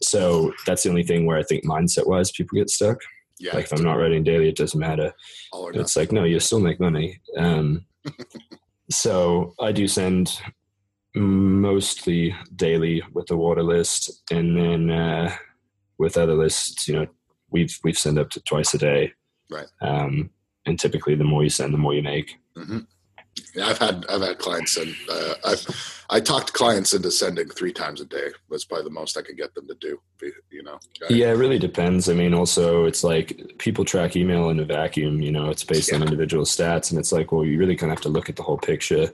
so 0.03 0.53
that's 0.67 0.83
the 0.83 0.89
only 0.89 1.03
thing 1.03 1.25
where 1.25 1.37
I 1.37 1.43
think 1.43 1.65
mindset 1.65 2.05
wise 2.07 2.31
people 2.31 2.55
get 2.57 2.69
stuck. 2.69 2.99
Yeah. 3.39 3.55
Like 3.55 3.65
if 3.65 3.73
I'm 3.73 3.83
not 3.83 3.95
writing 3.95 4.23
daily, 4.23 4.47
it 4.47 4.55
doesn't 4.55 4.79
matter. 4.79 5.11
all 5.51 5.63
or 5.63 5.71
But 5.71 5.77
nothing. 5.79 5.81
it's 5.81 5.95
like 5.97 6.11
no, 6.11 6.23
you 6.23 6.39
still 6.39 6.59
make 6.59 6.79
money. 6.79 7.19
Um, 7.37 7.85
so 8.91 9.55
I 9.59 9.71
do 9.71 9.87
send 9.87 10.39
mostly 11.15 12.35
daily 12.55 13.01
with 13.13 13.25
the 13.27 13.37
water 13.37 13.63
list, 13.63 14.21
and 14.31 14.55
then 14.57 14.89
uh, 14.91 15.35
with 15.97 16.17
other 16.17 16.35
lists, 16.35 16.87
you 16.87 16.95
know, 16.95 17.07
we've 17.49 17.77
we've 17.83 17.97
sent 17.97 18.19
up 18.19 18.29
to 18.31 18.41
twice 18.41 18.73
a 18.73 18.77
day. 18.77 19.11
Right. 19.49 19.67
Um, 19.81 20.29
and 20.65 20.79
typically, 20.79 21.15
the 21.15 21.23
more 21.23 21.43
you 21.43 21.49
send, 21.49 21.73
the 21.73 21.77
more 21.79 21.93
you 21.93 22.03
make. 22.03 22.37
hmm 22.55 22.79
Yeah, 23.53 23.67
I've 23.67 23.77
had 23.77 24.05
I've 24.09 24.21
had 24.21 24.37
clients 24.37 24.77
and 24.77 24.95
uh, 25.09 25.33
I've 25.45 25.95
I 26.09 26.19
talked 26.19 26.53
clients 26.53 26.93
into 26.93 27.11
sending 27.11 27.49
three 27.49 27.73
times 27.73 27.99
a 27.99 28.05
day. 28.05 28.27
Was 28.49 28.65
probably 28.65 28.85
the 28.85 28.91
most 28.91 29.17
I 29.17 29.21
could 29.21 29.37
get 29.37 29.53
them 29.55 29.67
to 29.67 29.75
do. 29.75 29.99
You 30.51 30.63
know. 30.63 30.79
Yeah, 31.09 31.31
it 31.31 31.37
really 31.37 31.59
depends. 31.59 32.09
I 32.09 32.13
mean, 32.13 32.33
also, 32.33 32.85
it's 32.85 33.03
like 33.03 33.55
people 33.57 33.85
track 33.85 34.15
email 34.15 34.49
in 34.49 34.59
a 34.59 34.65
vacuum. 34.65 35.21
You 35.21 35.31
know, 35.31 35.49
it's 35.49 35.63
based 35.63 35.93
on 35.93 36.03
individual 36.03 36.45
stats, 36.45 36.91
and 36.91 36.99
it's 36.99 37.11
like, 37.11 37.31
well, 37.31 37.43
you 37.43 37.57
really 37.57 37.75
kind 37.75 37.91
of 37.91 37.97
have 37.97 38.03
to 38.03 38.09
look 38.09 38.29
at 38.29 38.35
the 38.35 38.43
whole 38.43 38.57
picture 38.57 39.11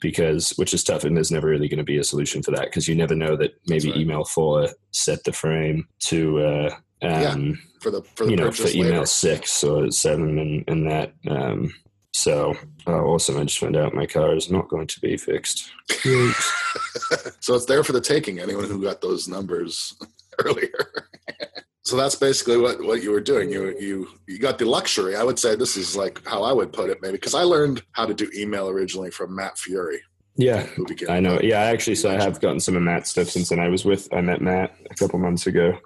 because, 0.00 0.50
which 0.50 0.74
is 0.74 0.84
tough, 0.84 1.04
and 1.04 1.16
there's 1.16 1.32
never 1.32 1.48
really 1.48 1.68
going 1.68 1.78
to 1.78 1.84
be 1.84 1.98
a 1.98 2.04
solution 2.04 2.42
for 2.42 2.50
that 2.50 2.66
because 2.66 2.86
you 2.86 2.94
never 2.94 3.14
know 3.14 3.36
that 3.36 3.54
maybe 3.66 3.90
right. 3.90 4.00
email 4.00 4.24
four 4.24 4.68
set 4.92 5.24
the 5.24 5.32
frame 5.32 5.88
to, 6.00 6.38
uh, 6.40 6.70
um, 7.02 7.58
for 7.80 7.90
the 7.90 8.02
for 8.14 8.26
the 8.26 8.30
you 8.30 8.36
know, 8.36 8.52
for 8.52 8.68
email 8.68 8.92
later. 8.92 9.06
six 9.06 9.64
or 9.64 9.90
seven, 9.90 10.38
and 10.38 10.64
and 10.68 10.90
that. 10.90 11.14
Um, 11.28 11.74
so, 12.16 12.56
uh, 12.86 13.04
awesome! 13.04 13.36
I 13.36 13.44
just 13.44 13.58
found 13.58 13.76
out 13.76 13.92
my 13.92 14.06
car 14.06 14.34
is 14.34 14.50
not 14.50 14.68
going 14.68 14.86
to 14.86 15.00
be 15.00 15.18
fixed. 15.18 15.70
so 17.40 17.54
it's 17.54 17.66
there 17.66 17.84
for 17.84 17.92
the 17.92 18.00
taking. 18.00 18.38
Anyone 18.38 18.64
who 18.64 18.80
got 18.82 19.02
those 19.02 19.28
numbers 19.28 19.94
earlier. 20.42 20.94
so 21.82 21.94
that's 21.94 22.14
basically 22.14 22.56
what, 22.56 22.82
what 22.82 23.02
you 23.02 23.10
were 23.10 23.20
doing. 23.20 23.50
You 23.50 23.78
you 23.78 24.08
you 24.26 24.38
got 24.38 24.56
the 24.56 24.64
luxury. 24.64 25.14
I 25.14 25.22
would 25.22 25.38
say 25.38 25.56
this 25.56 25.76
is 25.76 25.94
like 25.94 26.26
how 26.26 26.42
I 26.42 26.54
would 26.54 26.72
put 26.72 26.88
it, 26.88 27.02
maybe 27.02 27.12
because 27.12 27.34
I 27.34 27.42
learned 27.42 27.82
how 27.92 28.06
to 28.06 28.14
do 28.14 28.30
email 28.34 28.70
originally 28.70 29.10
from 29.10 29.36
Matt 29.36 29.56
Furey. 29.56 29.98
Yeah, 30.38 30.62
Who 30.62 30.86
became 30.86 31.10
I 31.10 31.20
know. 31.20 31.38
Yeah, 31.42 31.60
actually, 31.60 31.96
so 31.96 32.10
I 32.10 32.22
have 32.22 32.40
gotten 32.40 32.60
some 32.60 32.76
of 32.76 32.82
Matt's 32.82 33.10
stuff 33.10 33.28
since 33.28 33.50
then. 33.50 33.60
I 33.60 33.68
was 33.68 33.84
with, 33.84 34.08
I 34.12 34.22
met 34.22 34.40
Matt 34.40 34.74
a 34.90 34.94
couple 34.94 35.18
months 35.18 35.46
ago 35.46 35.78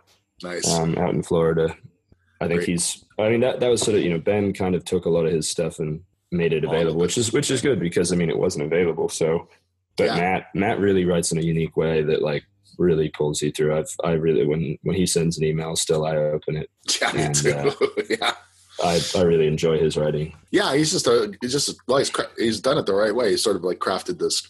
nice. 0.42 0.68
um, 0.68 0.96
out 0.98 1.14
in 1.14 1.22
Florida. 1.22 1.76
I 2.40 2.46
think 2.46 2.60
Great. 2.60 2.68
he's. 2.68 3.04
I 3.18 3.30
mean, 3.30 3.40
that 3.40 3.60
that 3.60 3.68
was 3.68 3.82
sort 3.82 3.96
of 3.96 4.04
you 4.04 4.10
know 4.10 4.18
Ben 4.18 4.52
kind 4.52 4.76
of 4.76 4.84
took 4.84 5.06
a 5.06 5.10
lot 5.10 5.26
of 5.26 5.32
his 5.32 5.48
stuff 5.48 5.78
and 5.78 6.02
made 6.30 6.52
it 6.52 6.64
available, 6.64 7.00
which 7.00 7.18
is 7.18 7.32
which 7.32 7.50
is 7.50 7.62
good 7.62 7.80
because 7.80 8.12
I 8.12 8.16
mean 8.16 8.30
it 8.30 8.38
wasn't 8.38 8.64
available. 8.64 9.08
So, 9.08 9.48
but 9.96 10.06
Yeah. 10.06 10.16
Matt 10.16 10.46
Matt 10.54 10.78
really 10.78 11.04
writes 11.04 11.32
in 11.32 11.38
a 11.38 11.42
unique 11.42 11.76
way 11.76 12.02
that 12.02 12.22
like 12.22 12.44
really 12.78 13.08
pulls 13.10 13.42
you 13.42 13.50
through. 13.52 13.76
I've 13.76 13.94
I 14.04 14.12
really 14.12 14.46
when 14.46 14.78
when 14.82 14.96
he 14.96 15.06
sends 15.06 15.38
an 15.38 15.44
email, 15.44 15.76
still 15.76 16.04
I 16.06 16.16
open 16.16 16.56
it. 16.56 16.70
yeah, 17.00 17.12
and, 17.14 17.34
too. 17.34 17.52
uh, 17.52 17.72
yeah. 18.10 18.34
I 18.82 19.00
I 19.16 19.22
really 19.22 19.46
enjoy 19.46 19.78
his 19.78 19.96
writing. 19.96 20.34
Yeah, 20.50 20.74
he's 20.74 20.90
just 20.92 21.06
a 21.06 21.32
he's 21.40 21.52
just 21.52 21.76
like 21.86 22.06
he's 22.38 22.60
done 22.60 22.78
it 22.78 22.86
the 22.86 22.94
right 22.94 23.14
way. 23.14 23.30
He's 23.30 23.42
sort 23.42 23.56
of 23.56 23.64
like 23.64 23.78
crafted 23.78 24.18
this 24.18 24.42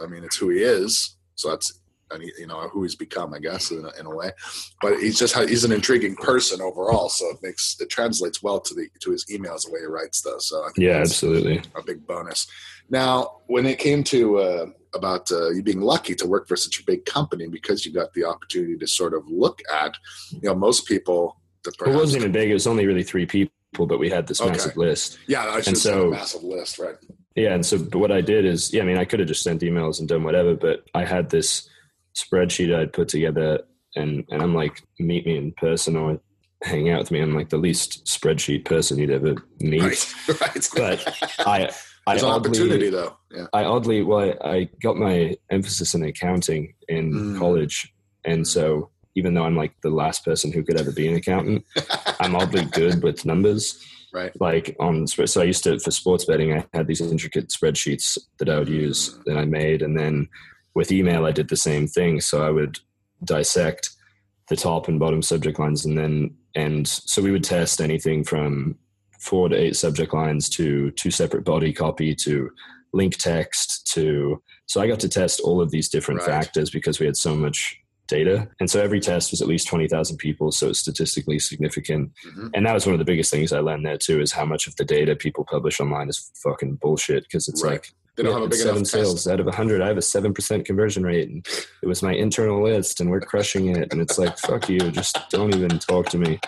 I 0.00 0.06
mean, 0.06 0.24
it's 0.24 0.36
who 0.36 0.50
he 0.50 0.58
is. 0.58 1.16
So 1.36 1.50
that's 1.50 1.80
and 2.10 2.22
he, 2.22 2.32
you 2.38 2.46
know 2.46 2.68
who 2.68 2.82
he's 2.82 2.94
become, 2.94 3.34
I 3.34 3.38
guess, 3.38 3.70
in 3.70 3.84
a, 3.84 4.00
in 4.00 4.06
a 4.06 4.14
way. 4.14 4.30
But 4.80 4.98
he's 4.98 5.18
just 5.18 5.36
he's 5.36 5.64
an 5.64 5.72
intriguing 5.72 6.16
person 6.16 6.60
overall, 6.60 7.08
so 7.08 7.28
it 7.30 7.38
makes 7.42 7.76
it 7.80 7.90
translates 7.90 8.42
well 8.42 8.60
to 8.60 8.74
the 8.74 8.88
to 9.00 9.10
his 9.10 9.24
emails 9.26 9.64
the 9.64 9.72
way 9.72 9.80
he 9.80 9.86
writes 9.86 10.22
though. 10.22 10.38
So 10.38 10.66
yeah, 10.76 10.98
absolutely, 10.98 11.62
a 11.76 11.82
big 11.82 12.06
bonus. 12.06 12.46
Now, 12.90 13.40
when 13.46 13.64
it 13.66 13.78
came 13.78 14.04
to 14.04 14.38
uh, 14.38 14.66
about 14.94 15.30
uh, 15.32 15.50
you 15.50 15.62
being 15.62 15.80
lucky 15.80 16.14
to 16.14 16.26
work 16.26 16.48
for 16.48 16.56
such 16.56 16.80
a 16.80 16.84
big 16.84 17.04
company 17.04 17.48
because 17.48 17.84
you 17.84 17.92
got 17.92 18.12
the 18.14 18.24
opportunity 18.24 18.76
to 18.76 18.86
sort 18.86 19.14
of 19.14 19.26
look 19.28 19.60
at, 19.72 19.96
you 20.30 20.40
know, 20.42 20.54
most 20.54 20.86
people. 20.86 21.40
It 21.66 21.94
wasn't 21.94 22.22
even 22.22 22.32
big. 22.32 22.50
It 22.50 22.54
was 22.54 22.66
only 22.66 22.86
really 22.86 23.02
three 23.02 23.24
people, 23.24 23.86
but 23.86 23.98
we 23.98 24.10
had 24.10 24.26
this 24.26 24.40
okay. 24.40 24.50
massive 24.50 24.76
list. 24.76 25.18
Yeah, 25.26 25.46
I 25.46 25.60
should 25.62 25.78
so, 25.78 26.08
a 26.08 26.10
massive 26.10 26.42
list, 26.42 26.78
right? 26.78 26.96
Yeah, 27.34 27.54
and 27.54 27.64
so 27.64 27.78
but 27.78 27.98
what 27.98 28.12
I 28.12 28.20
did 28.20 28.44
is, 28.44 28.72
yeah, 28.72 28.82
I 28.82 28.84
mean, 28.84 28.98
I 28.98 29.04
could 29.04 29.18
have 29.18 29.28
just 29.28 29.42
sent 29.42 29.62
emails 29.62 29.98
and 29.98 30.08
done 30.08 30.24
whatever, 30.24 30.54
but 30.54 30.84
I 30.94 31.04
had 31.04 31.30
this 31.30 31.68
spreadsheet 32.14 32.74
I'd 32.74 32.92
put 32.92 33.08
together, 33.08 33.60
and 33.96 34.24
and 34.30 34.42
I'm 34.42 34.54
like, 34.54 34.82
meet 34.98 35.26
me 35.26 35.36
in 35.36 35.52
person 35.52 35.96
or 35.96 36.20
hang 36.62 36.90
out 36.90 37.00
with 37.00 37.10
me. 37.10 37.20
I'm 37.20 37.34
like 37.34 37.50
the 37.50 37.58
least 37.58 38.06
spreadsheet 38.06 38.64
person 38.64 38.98
you'd 38.98 39.10
ever 39.10 39.34
meet. 39.60 39.82
Right, 39.82 40.14
right. 40.40 40.68
But 40.74 41.46
I. 41.46 41.70
There's 42.06 42.22
I 42.22 42.26
an 42.26 42.34
oddly, 42.34 42.50
opportunity 42.50 42.90
though. 42.90 43.16
Yeah. 43.30 43.46
I 43.54 43.64
oddly, 43.64 44.02
well, 44.02 44.34
I 44.44 44.68
got 44.82 44.98
my 44.98 45.38
emphasis 45.50 45.94
in 45.94 46.04
accounting 46.04 46.74
in 46.86 47.10
mm. 47.10 47.38
college, 47.38 47.90
and 48.26 48.46
so 48.46 48.90
even 49.16 49.32
though 49.34 49.44
I'm 49.44 49.56
like 49.56 49.72
the 49.82 49.90
last 49.90 50.24
person 50.24 50.52
who 50.52 50.62
could 50.62 50.78
ever 50.78 50.92
be 50.92 51.08
an 51.08 51.14
accountant, 51.14 51.64
I'm 52.20 52.36
oddly 52.36 52.66
good 52.66 53.02
with 53.02 53.24
numbers. 53.24 53.82
Right. 54.12 54.38
Like 54.40 54.76
on, 54.78 55.06
so 55.06 55.40
I 55.40 55.44
used 55.44 55.64
to 55.64 55.78
for 55.80 55.90
sports 55.90 56.24
betting. 56.24 56.52
I 56.52 56.64
had 56.72 56.86
these 56.86 57.00
intricate 57.00 57.48
spreadsheets 57.48 58.18
that 58.38 58.48
I 58.48 58.58
would 58.58 58.68
use 58.68 59.14
mm. 59.14 59.24
that 59.24 59.38
I 59.38 59.44
made, 59.44 59.82
and 59.82 59.98
then 59.98 60.28
with 60.74 60.92
email, 60.92 61.26
I 61.26 61.32
did 61.32 61.48
the 61.48 61.56
same 61.56 61.86
thing. 61.86 62.20
So 62.20 62.44
I 62.44 62.50
would 62.50 62.78
dissect 63.22 63.90
the 64.48 64.56
top 64.56 64.88
and 64.88 64.98
bottom 64.98 65.22
subject 65.22 65.58
lines, 65.58 65.84
and 65.84 65.96
then 65.96 66.36
and 66.54 66.86
so 66.86 67.22
we 67.22 67.30
would 67.30 67.44
test 67.44 67.80
anything 67.80 68.24
from 68.24 68.76
four 69.20 69.48
to 69.48 69.56
eight 69.56 69.76
subject 69.76 70.12
lines 70.12 70.48
to 70.50 70.90
two 70.92 71.10
separate 71.10 71.44
body 71.44 71.72
copy 71.72 72.14
to 72.14 72.50
link 72.92 73.16
text 73.16 73.90
to 73.92 74.40
so 74.66 74.80
I 74.80 74.86
got 74.86 75.00
to 75.00 75.08
test 75.08 75.40
all 75.40 75.60
of 75.60 75.70
these 75.70 75.88
different 75.88 76.20
right. 76.20 76.30
factors 76.30 76.70
because 76.70 77.00
we 77.00 77.06
had 77.06 77.16
so 77.16 77.34
much 77.34 77.78
data. 78.06 78.48
And 78.60 78.70
so 78.70 78.82
every 78.82 79.00
test 79.00 79.30
was 79.30 79.40
at 79.40 79.48
least 79.48 79.66
20,000 79.68 80.16
people. 80.18 80.52
So 80.52 80.68
it's 80.68 80.78
statistically 80.78 81.38
significant. 81.38 82.12
Mm-hmm. 82.26 82.48
And 82.54 82.66
that 82.66 82.74
was 82.74 82.86
one 82.86 82.94
of 82.94 82.98
the 82.98 83.04
biggest 83.04 83.30
things 83.30 83.52
I 83.52 83.60
learned 83.60 83.84
there 83.84 83.98
too, 83.98 84.20
is 84.20 84.32
how 84.32 84.44
much 84.44 84.66
of 84.66 84.76
the 84.76 84.84
data 84.84 85.16
people 85.16 85.44
publish 85.44 85.80
online 85.80 86.08
is 86.08 86.30
fucking 86.42 86.76
bullshit. 86.76 87.28
Cause 87.30 87.48
it's 87.48 87.62
right. 87.62 87.72
like, 87.72 87.92
they 88.16 88.22
don't 88.22 88.32
have 88.32 88.42
a 88.42 88.48
big 88.48 88.58
seven 88.58 88.84
sales 88.84 89.26
out 89.26 89.40
of 89.40 89.46
100 89.46 89.82
i 89.82 89.88
have 89.88 89.96
a 89.96 90.00
7% 90.00 90.64
conversion 90.64 91.02
rate 91.04 91.28
and 91.28 91.46
it 91.82 91.86
was 91.86 92.02
my 92.02 92.12
internal 92.12 92.62
list 92.62 93.00
and 93.00 93.10
we're 93.10 93.20
crushing 93.20 93.74
it 93.76 93.92
and 93.92 94.00
it's 94.00 94.18
like 94.18 94.38
fuck 94.38 94.68
you 94.68 94.78
just 94.90 95.18
don't 95.30 95.54
even 95.54 95.78
talk 95.78 96.08
to 96.08 96.18
me 96.18 96.38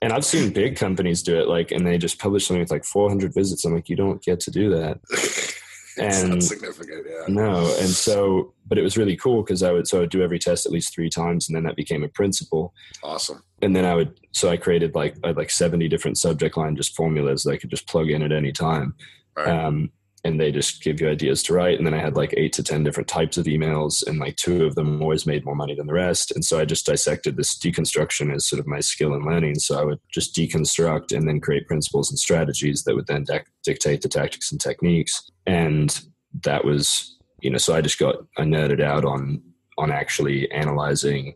and 0.00 0.12
I've 0.12 0.24
seen 0.24 0.52
big 0.52 0.76
companies 0.76 1.22
do 1.22 1.38
it, 1.38 1.48
like, 1.48 1.70
and 1.72 1.86
they 1.86 1.98
just 1.98 2.18
publish 2.18 2.46
something 2.46 2.60
with 2.60 2.70
like 2.70 2.84
400 2.84 3.34
visits. 3.34 3.64
I'm 3.64 3.74
like, 3.74 3.88
you 3.88 3.96
don't 3.96 4.22
get 4.22 4.40
to 4.40 4.50
do 4.50 4.70
that. 4.70 5.00
and 5.98 6.42
significant, 6.42 7.06
yeah. 7.08 7.24
No, 7.28 7.66
and 7.78 7.88
so, 7.88 8.54
but 8.66 8.78
it 8.78 8.82
was 8.82 8.96
really 8.96 9.16
cool 9.16 9.42
because 9.42 9.62
I 9.62 9.72
would 9.72 9.88
so 9.88 9.98
I 9.98 10.00
would 10.02 10.10
do 10.10 10.22
every 10.22 10.38
test 10.38 10.66
at 10.66 10.72
least 10.72 10.94
three 10.94 11.10
times, 11.10 11.48
and 11.48 11.56
then 11.56 11.64
that 11.64 11.76
became 11.76 12.04
a 12.04 12.08
principle. 12.08 12.72
Awesome. 13.02 13.42
And 13.62 13.74
then 13.74 13.84
I 13.84 13.94
would 13.94 14.18
so 14.32 14.48
I 14.48 14.56
created 14.56 14.94
like 14.94 15.16
I 15.24 15.32
like 15.32 15.50
70 15.50 15.88
different 15.88 16.18
subject 16.18 16.56
line 16.56 16.76
just 16.76 16.94
formulas 16.94 17.42
that 17.42 17.52
I 17.52 17.56
could 17.56 17.70
just 17.70 17.88
plug 17.88 18.10
in 18.10 18.22
at 18.22 18.32
any 18.32 18.52
time. 18.52 18.94
Right. 19.36 19.48
Um, 19.48 19.90
and 20.24 20.40
they 20.40 20.50
just 20.50 20.82
give 20.82 21.00
you 21.00 21.08
ideas 21.08 21.42
to 21.44 21.54
write. 21.54 21.78
And 21.78 21.86
then 21.86 21.94
I 21.94 22.00
had 22.00 22.16
like 22.16 22.34
eight 22.36 22.52
to 22.54 22.62
10 22.62 22.82
different 22.82 23.08
types 23.08 23.36
of 23.36 23.46
emails, 23.46 24.04
and 24.06 24.18
like 24.18 24.36
two 24.36 24.64
of 24.64 24.74
them 24.74 25.00
always 25.00 25.26
made 25.26 25.44
more 25.44 25.54
money 25.54 25.74
than 25.74 25.86
the 25.86 25.92
rest. 25.92 26.32
And 26.32 26.44
so 26.44 26.58
I 26.58 26.64
just 26.64 26.86
dissected 26.86 27.36
this 27.36 27.56
deconstruction 27.56 28.34
as 28.34 28.46
sort 28.46 28.60
of 28.60 28.66
my 28.66 28.80
skill 28.80 29.14
in 29.14 29.24
learning. 29.24 29.58
So 29.60 29.78
I 29.78 29.84
would 29.84 30.00
just 30.12 30.34
deconstruct 30.34 31.16
and 31.16 31.28
then 31.28 31.40
create 31.40 31.66
principles 31.66 32.10
and 32.10 32.18
strategies 32.18 32.82
that 32.84 32.94
would 32.94 33.06
then 33.06 33.24
dictate 33.64 34.02
the 34.02 34.08
tactics 34.08 34.50
and 34.50 34.60
techniques. 34.60 35.30
And 35.46 35.98
that 36.42 36.64
was, 36.64 37.16
you 37.40 37.50
know, 37.50 37.58
so 37.58 37.74
I 37.74 37.80
just 37.80 37.98
got, 37.98 38.16
I 38.36 38.42
nerded 38.42 38.82
out 38.82 39.04
on, 39.04 39.40
on 39.78 39.92
actually 39.92 40.50
analyzing 40.50 41.34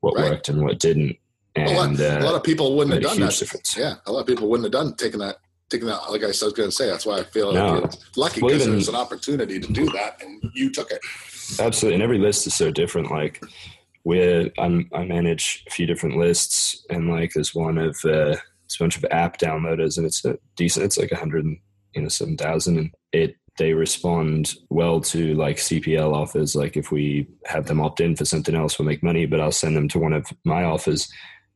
what 0.00 0.16
right. 0.16 0.30
worked 0.30 0.48
and 0.48 0.62
what 0.62 0.78
didn't. 0.78 1.16
And, 1.56 1.70
a, 1.70 1.74
lot, 1.74 2.00
uh, 2.00 2.18
a 2.20 2.26
lot 2.26 2.34
of 2.34 2.44
people 2.44 2.76
wouldn't 2.76 2.94
have 2.94 3.02
done 3.02 3.20
that. 3.20 3.36
Difference. 3.36 3.76
Yeah, 3.76 3.94
a 4.06 4.12
lot 4.12 4.20
of 4.20 4.26
people 4.26 4.48
wouldn't 4.48 4.66
have 4.66 4.72
done 4.72 4.94
taken 4.94 5.18
that 5.20 5.38
taking 5.70 5.86
that, 5.88 6.10
like 6.10 6.22
I 6.22 6.28
was 6.28 6.40
going 6.40 6.68
to 6.68 6.72
say, 6.72 6.86
that's 6.86 7.06
why 7.06 7.18
I 7.18 7.24
feel 7.24 7.52
no. 7.52 7.78
like 7.78 7.92
lucky 8.16 8.40
because 8.40 8.62
well, 8.62 8.70
there's 8.70 8.88
an 8.88 8.94
opportunity 8.94 9.60
to 9.60 9.72
do 9.72 9.86
that, 9.86 10.22
and 10.22 10.42
you 10.54 10.70
took 10.70 10.90
it. 10.90 11.00
Absolutely, 11.58 11.94
and 11.94 12.02
every 12.02 12.18
list 12.18 12.46
is 12.46 12.54
so 12.54 12.70
different. 12.70 13.10
Like 13.10 13.42
where 14.02 14.50
I'm, 14.58 14.88
I 14.94 15.04
manage 15.04 15.64
a 15.66 15.70
few 15.70 15.86
different 15.86 16.16
lists, 16.16 16.84
and 16.90 17.10
like 17.10 17.32
there's 17.34 17.54
one 17.54 17.78
of 17.78 17.96
uh, 18.04 18.36
it's 18.64 18.76
a 18.76 18.82
bunch 18.82 18.96
of 18.96 19.04
app 19.10 19.38
downloaders, 19.38 19.96
and 19.96 20.06
it's 20.06 20.24
a 20.24 20.38
decent. 20.56 20.84
It's 20.84 20.98
like 20.98 21.12
a 21.12 21.16
hundred, 21.16 21.44
you 21.94 22.02
know, 22.02 22.08
seven 22.08 22.36
thousand, 22.36 22.78
and 22.78 22.90
it 23.12 23.36
they 23.58 23.74
respond 23.74 24.54
well 24.70 25.00
to 25.00 25.34
like 25.34 25.56
CPL 25.56 26.14
offers. 26.14 26.54
Like 26.54 26.76
if 26.76 26.92
we 26.92 27.26
have 27.44 27.66
them 27.66 27.80
opt 27.80 28.00
in 28.00 28.16
for 28.16 28.24
something 28.24 28.54
else, 28.54 28.78
we'll 28.78 28.86
make 28.86 29.02
money. 29.02 29.26
But 29.26 29.40
I'll 29.40 29.52
send 29.52 29.76
them 29.76 29.88
to 29.88 29.98
one 29.98 30.12
of 30.12 30.26
my 30.44 30.64
offers 30.64 31.08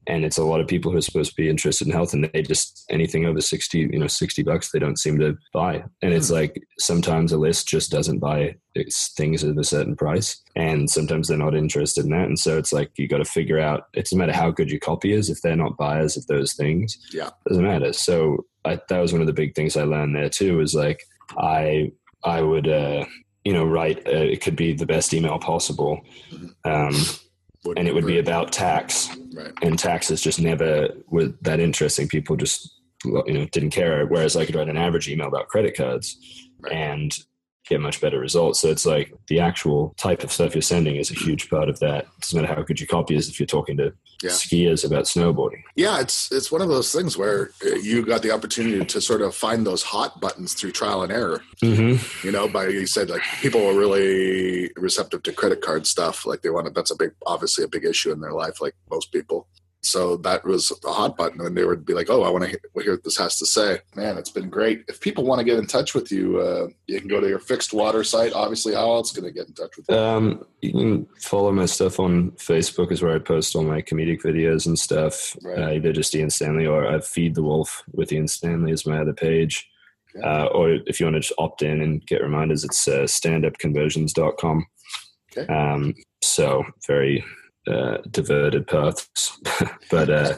and 0.06 0.24
it's 0.24 0.38
a 0.38 0.44
lot 0.44 0.60
of 0.60 0.66
people 0.66 0.90
who 0.90 0.98
are 0.98 1.02
supposed 1.02 1.30
to 1.30 1.36
be 1.36 1.48
interested 1.48 1.86
in 1.86 1.92
health 1.92 2.12
and 2.12 2.28
they 2.32 2.42
just 2.42 2.84
anything 2.90 3.24
over 3.24 3.40
60 3.40 3.78
you 3.78 3.98
know 3.98 4.06
60 4.06 4.42
bucks 4.42 4.70
they 4.70 4.78
don't 4.78 4.98
seem 4.98 5.18
to 5.18 5.36
buy. 5.52 5.84
And 6.02 6.12
it's 6.12 6.28
hmm. 6.28 6.34
like 6.34 6.62
sometimes 6.78 7.32
a 7.32 7.38
list 7.38 7.68
just 7.68 7.90
doesn't 7.90 8.18
buy 8.18 8.56
things 9.16 9.44
at 9.44 9.58
a 9.58 9.64
certain 9.64 9.96
price. 9.96 10.40
And 10.56 10.90
sometimes 10.90 11.28
they're 11.28 11.38
not 11.38 11.54
interested 11.54 12.04
in 12.04 12.10
that. 12.10 12.26
And 12.26 12.38
so 12.38 12.58
it's 12.58 12.72
like 12.72 12.90
you 12.96 13.08
got 13.08 13.18
to 13.18 13.24
figure 13.24 13.60
out 13.60 13.84
it 13.94 14.04
doesn't 14.04 14.18
matter 14.18 14.32
how 14.32 14.50
good 14.50 14.70
your 14.70 14.80
copy 14.80 15.12
is 15.12 15.30
if 15.30 15.40
they're 15.42 15.56
not 15.56 15.76
buyers 15.76 16.16
of 16.16 16.26
those 16.26 16.54
things 16.54 16.98
yeah. 17.12 17.30
doesn't 17.46 17.64
matter. 17.64 17.92
So 17.92 18.46
I, 18.64 18.80
that 18.88 19.00
was 19.00 19.12
one 19.12 19.20
of 19.20 19.26
the 19.26 19.32
big 19.32 19.54
things 19.56 19.76
i 19.76 19.82
learned 19.82 20.14
there 20.14 20.28
too 20.28 20.60
is 20.60 20.72
like 20.72 21.02
i 21.36 21.90
i 22.22 22.40
would 22.40 22.68
uh 22.68 23.04
you 23.44 23.52
know 23.52 23.64
write 23.64 24.06
uh, 24.06 24.10
it 24.10 24.40
could 24.40 24.54
be 24.54 24.72
the 24.72 24.86
best 24.86 25.12
email 25.12 25.38
possible. 25.38 26.00
Mm-hmm. 26.30 26.70
um 26.70 26.94
and 27.76 27.86
it 27.86 27.94
would 27.94 28.06
be 28.06 28.18
about 28.18 28.52
tax. 28.52 29.08
Right. 29.34 29.52
And 29.62 29.78
taxes 29.78 30.20
just 30.20 30.40
never 30.40 30.88
were 31.08 31.32
that 31.42 31.60
interesting. 31.60 32.08
People 32.08 32.36
just 32.36 32.80
you 33.04 33.32
know 33.32 33.46
didn't 33.46 33.70
care. 33.70 34.06
Whereas 34.06 34.36
I 34.36 34.44
could 34.44 34.54
write 34.54 34.68
an 34.68 34.76
average 34.76 35.08
email 35.08 35.28
about 35.28 35.48
credit 35.48 35.76
cards, 35.76 36.18
right. 36.60 36.72
and 36.72 37.16
get 37.68 37.80
much 37.80 38.00
better 38.00 38.18
results. 38.18 38.60
So 38.60 38.68
it's 38.68 38.86
like 38.86 39.12
the 39.28 39.40
actual 39.40 39.94
type 39.96 40.24
of 40.24 40.32
stuff 40.32 40.54
you're 40.54 40.62
sending 40.62 40.96
is 40.96 41.10
a 41.10 41.14
huge 41.14 41.48
part 41.48 41.68
of 41.68 41.78
that. 41.80 42.04
It 42.04 42.20
doesn't 42.20 42.40
matter 42.40 42.54
how 42.54 42.62
good 42.62 42.80
your 42.80 42.88
copy 42.88 43.16
is 43.16 43.28
if 43.28 43.38
you're 43.38 43.46
talking 43.46 43.76
to 43.76 43.92
yeah. 44.22 44.30
skiers 44.30 44.84
about 44.84 45.04
snowboarding. 45.04 45.62
Yeah, 45.76 46.00
it's 46.00 46.30
it's 46.32 46.50
one 46.50 46.60
of 46.60 46.68
those 46.68 46.92
things 46.92 47.16
where 47.16 47.50
uh, 47.64 47.74
you 47.76 48.04
got 48.04 48.22
the 48.22 48.32
opportunity 48.32 48.84
to 48.84 49.00
sort 49.00 49.22
of 49.22 49.34
find 49.34 49.66
those 49.66 49.82
hot 49.82 50.20
buttons 50.20 50.54
through 50.54 50.72
trial 50.72 51.02
and 51.02 51.12
error. 51.12 51.42
Mm-hmm. 51.62 52.26
You 52.26 52.32
know, 52.32 52.48
by 52.48 52.68
you 52.68 52.86
said 52.86 53.10
like 53.10 53.22
people 53.40 53.64
are 53.66 53.78
really 53.78 54.70
receptive 54.76 55.22
to 55.24 55.32
credit 55.32 55.60
card 55.60 55.86
stuff. 55.86 56.26
Like 56.26 56.42
they 56.42 56.50
want 56.50 56.66
to. 56.66 56.72
That's 56.72 56.90
a 56.90 56.96
big, 56.96 57.12
obviously 57.26 57.64
a 57.64 57.68
big 57.68 57.84
issue 57.84 58.12
in 58.12 58.20
their 58.20 58.32
life. 58.32 58.60
Like 58.60 58.74
most 58.90 59.12
people. 59.12 59.46
So 59.84 60.16
that 60.18 60.44
was 60.44 60.72
a 60.84 60.92
hot 60.92 61.16
button, 61.16 61.40
and 61.40 61.56
they 61.56 61.64
would 61.64 61.84
be 61.84 61.92
like, 61.92 62.08
"Oh, 62.08 62.22
I 62.22 62.30
want 62.30 62.44
to 62.44 62.50
hear, 62.50 62.60
hear, 62.82 62.92
what 62.92 63.02
this 63.02 63.18
has 63.18 63.36
to 63.38 63.46
say." 63.46 63.80
Man, 63.96 64.16
it's 64.16 64.30
been 64.30 64.48
great. 64.48 64.84
If 64.88 65.00
people 65.00 65.24
want 65.24 65.40
to 65.40 65.44
get 65.44 65.58
in 65.58 65.66
touch 65.66 65.92
with 65.92 66.12
you, 66.12 66.38
uh, 66.38 66.68
you 66.86 67.00
can 67.00 67.08
go 67.08 67.20
to 67.20 67.28
your 67.28 67.40
fixed 67.40 67.72
water 67.72 68.04
site. 68.04 68.32
Obviously, 68.32 68.74
how 68.74 68.92
else 68.92 69.10
can 69.10 69.24
they 69.24 69.32
get 69.32 69.48
in 69.48 69.54
touch 69.54 69.76
with 69.76 69.86
you? 69.88 69.96
Um, 69.96 70.46
you 70.60 70.70
can 70.72 71.06
follow 71.18 71.50
my 71.50 71.66
stuff 71.66 71.98
on 71.98 72.30
Facebook, 72.32 72.92
is 72.92 73.02
where 73.02 73.16
I 73.16 73.18
post 73.18 73.56
all 73.56 73.64
my 73.64 73.82
comedic 73.82 74.22
videos 74.22 74.66
and 74.66 74.78
stuff. 74.78 75.36
Right. 75.42 75.58
Uh, 75.58 75.70
either 75.72 75.92
just 75.92 76.14
Ian 76.14 76.30
Stanley 76.30 76.66
or 76.66 76.86
I 76.86 77.00
feed 77.00 77.34
the 77.34 77.42
wolf 77.42 77.82
with 77.92 78.12
Ian 78.12 78.28
Stanley 78.28 78.70
is 78.70 78.86
my 78.86 79.00
other 79.00 79.14
page. 79.14 79.68
Okay. 80.14 80.24
Uh, 80.24 80.46
or 80.46 80.78
if 80.86 81.00
you 81.00 81.06
want 81.06 81.14
to 81.14 81.20
just 81.20 81.32
opt 81.38 81.62
in 81.62 81.80
and 81.80 82.06
get 82.06 82.22
reminders, 82.22 82.62
it's 82.62 82.86
uh, 82.86 83.02
standupconversions.com. 83.02 84.66
Okay. 85.36 85.52
Um, 85.52 85.94
so 86.22 86.64
very 86.86 87.24
uh, 87.66 87.98
diverted 88.10 88.66
paths. 88.66 89.38
but 89.90 90.10
uh, 90.10 90.34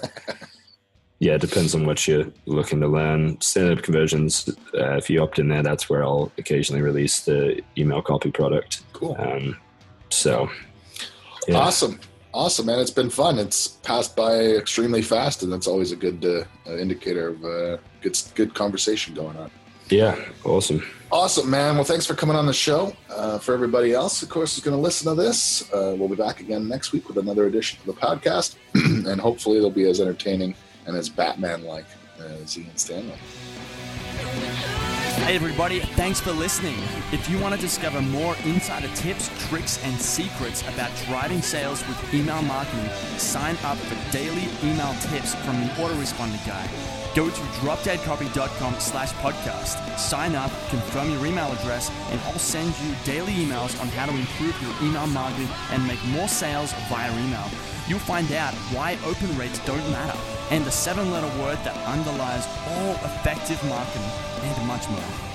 yeah, 1.19 1.35
it 1.35 1.41
depends 1.41 1.75
on 1.75 1.87
what 1.87 2.07
you're 2.07 2.27
looking 2.47 2.81
to 2.81 2.89
learn. 2.89 3.41
Stand 3.41 3.79
up 3.79 3.85
conversions, 3.85 4.49
uh, 4.75 4.97
if 4.97 5.09
you 5.09 5.23
opt 5.23 5.39
in 5.39 5.49
there, 5.49 5.63
that's 5.63 5.89
where 5.89 6.05
I'll 6.05 6.33
occasionally 6.39 6.83
release 6.83 7.25
the 7.25 7.63
email 7.79 8.03
copy 8.03 8.31
product. 8.31 8.83
Cool. 8.93 9.17
Um, 9.19 9.57
so, 10.11 10.51
yeah. 11.49 11.59
awesome. 11.59 12.01
Awesome, 12.33 12.67
man. 12.67 12.81
It's 12.81 12.91
been 12.91 13.11
fun. 13.11 13.39
It's 13.39 13.69
passed 13.69 14.17
by 14.17 14.35
extremely 14.35 15.03
fast, 15.03 15.45
and 15.45 15.53
that's 15.53 15.69
always 15.69 15.93
a 15.93 15.97
good 15.97 16.25
uh, 16.25 16.77
indicator 16.77 17.29
of 17.29 17.45
uh, 17.45 17.77
good, 18.01 18.21
good 18.35 18.55
conversation 18.55 19.15
going 19.15 19.37
on. 19.37 19.53
Yeah, 19.95 20.19
awesome. 20.45 20.85
Awesome, 21.13 21.49
man. 21.49 21.77
Well, 21.77 21.85
thanks 21.85 22.05
for 22.05 22.15
coming 22.15 22.35
on 22.35 22.47
the 22.47 22.53
show. 22.53 22.97
Uh, 23.09 23.39
for 23.39 23.55
everybody 23.55 23.93
else, 23.93 24.25
of 24.25 24.29
course, 24.29 24.59
is 24.59 24.65
going 24.65 24.77
to 24.77 24.83
listen 24.83 25.09
to 25.09 25.15
this, 25.15 25.73
uh, 25.73 25.95
we'll 25.97 26.09
be 26.09 26.17
back 26.17 26.41
again 26.41 26.67
next 26.67 26.91
week 26.91 27.07
with 27.07 27.17
another 27.17 27.47
edition 27.47 27.79
of 27.79 27.87
the 27.87 28.01
podcast, 28.01 28.57
and 28.75 29.21
hopefully 29.21 29.57
it'll 29.57 29.71
be 29.71 29.89
as 29.89 30.01
entertaining 30.01 30.57
and 30.87 30.97
as 30.97 31.09
Batman-like 31.09 31.85
as 32.19 32.59
Ian 32.59 32.77
Stanley. 32.77 33.15
Hey, 35.23 35.37
everybody, 35.37 35.79
thanks 35.79 36.19
for 36.19 36.33
listening. 36.33 36.77
If 37.13 37.31
you 37.31 37.39
want 37.39 37.55
to 37.55 37.61
discover 37.61 38.03
more 38.03 38.35
insider 38.45 38.89
tips, 38.97 39.31
tricks, 39.47 39.81
and 39.85 39.97
secrets 40.01 40.63
about 40.63 40.91
driving 41.07 41.41
sales 41.41 41.87
with 41.87 42.13
email 42.13 42.43
marketing, 42.43 42.89
sign 43.17 43.57
up 43.63 43.79
for 43.79 44.11
daily 44.11 44.49
email 44.65 44.93
tips 45.03 45.37
from 45.37 45.61
the 45.61 45.69
autoresponder 45.75 46.45
guy. 46.45 47.04
Go 47.15 47.31
to 47.31 47.41
dropdeadcopy.com 47.63 48.75
slash 48.81 49.13
podcast, 49.15 49.99
sign 49.99 50.35
up, 50.35 50.51
confirm 50.69 51.11
your 51.11 51.25
email 51.25 51.47
address, 51.53 51.89
and 52.11 52.21
I'll 52.23 52.41
send 52.41 52.75
you 52.81 52.93
daily 53.05 53.33
emails 53.33 53.81
on 53.81 53.87
how 53.89 54.07
to 54.07 54.13
improve 54.13 54.61
your 54.61 54.75
email 54.83 55.07
marketing 55.07 55.49
and 55.71 55.87
make 55.87 56.05
more 56.07 56.27
sales 56.27 56.73
via 56.89 57.13
email. 57.13 57.49
You'll 57.87 58.01
find 58.01 58.33
out 58.33 58.53
why 58.75 58.99
open 59.07 59.37
rates 59.39 59.65
don't 59.65 59.89
matter 59.93 60.19
and 60.51 60.65
the 60.65 60.73
seven 60.73 61.13
letter 61.13 61.29
word 61.41 61.59
that 61.59 61.77
underlies 61.87 62.49
all 62.67 62.95
effective 63.07 63.63
marketing 63.69 64.11
and 64.43 64.67
much 64.67 64.89
more. 64.89 65.34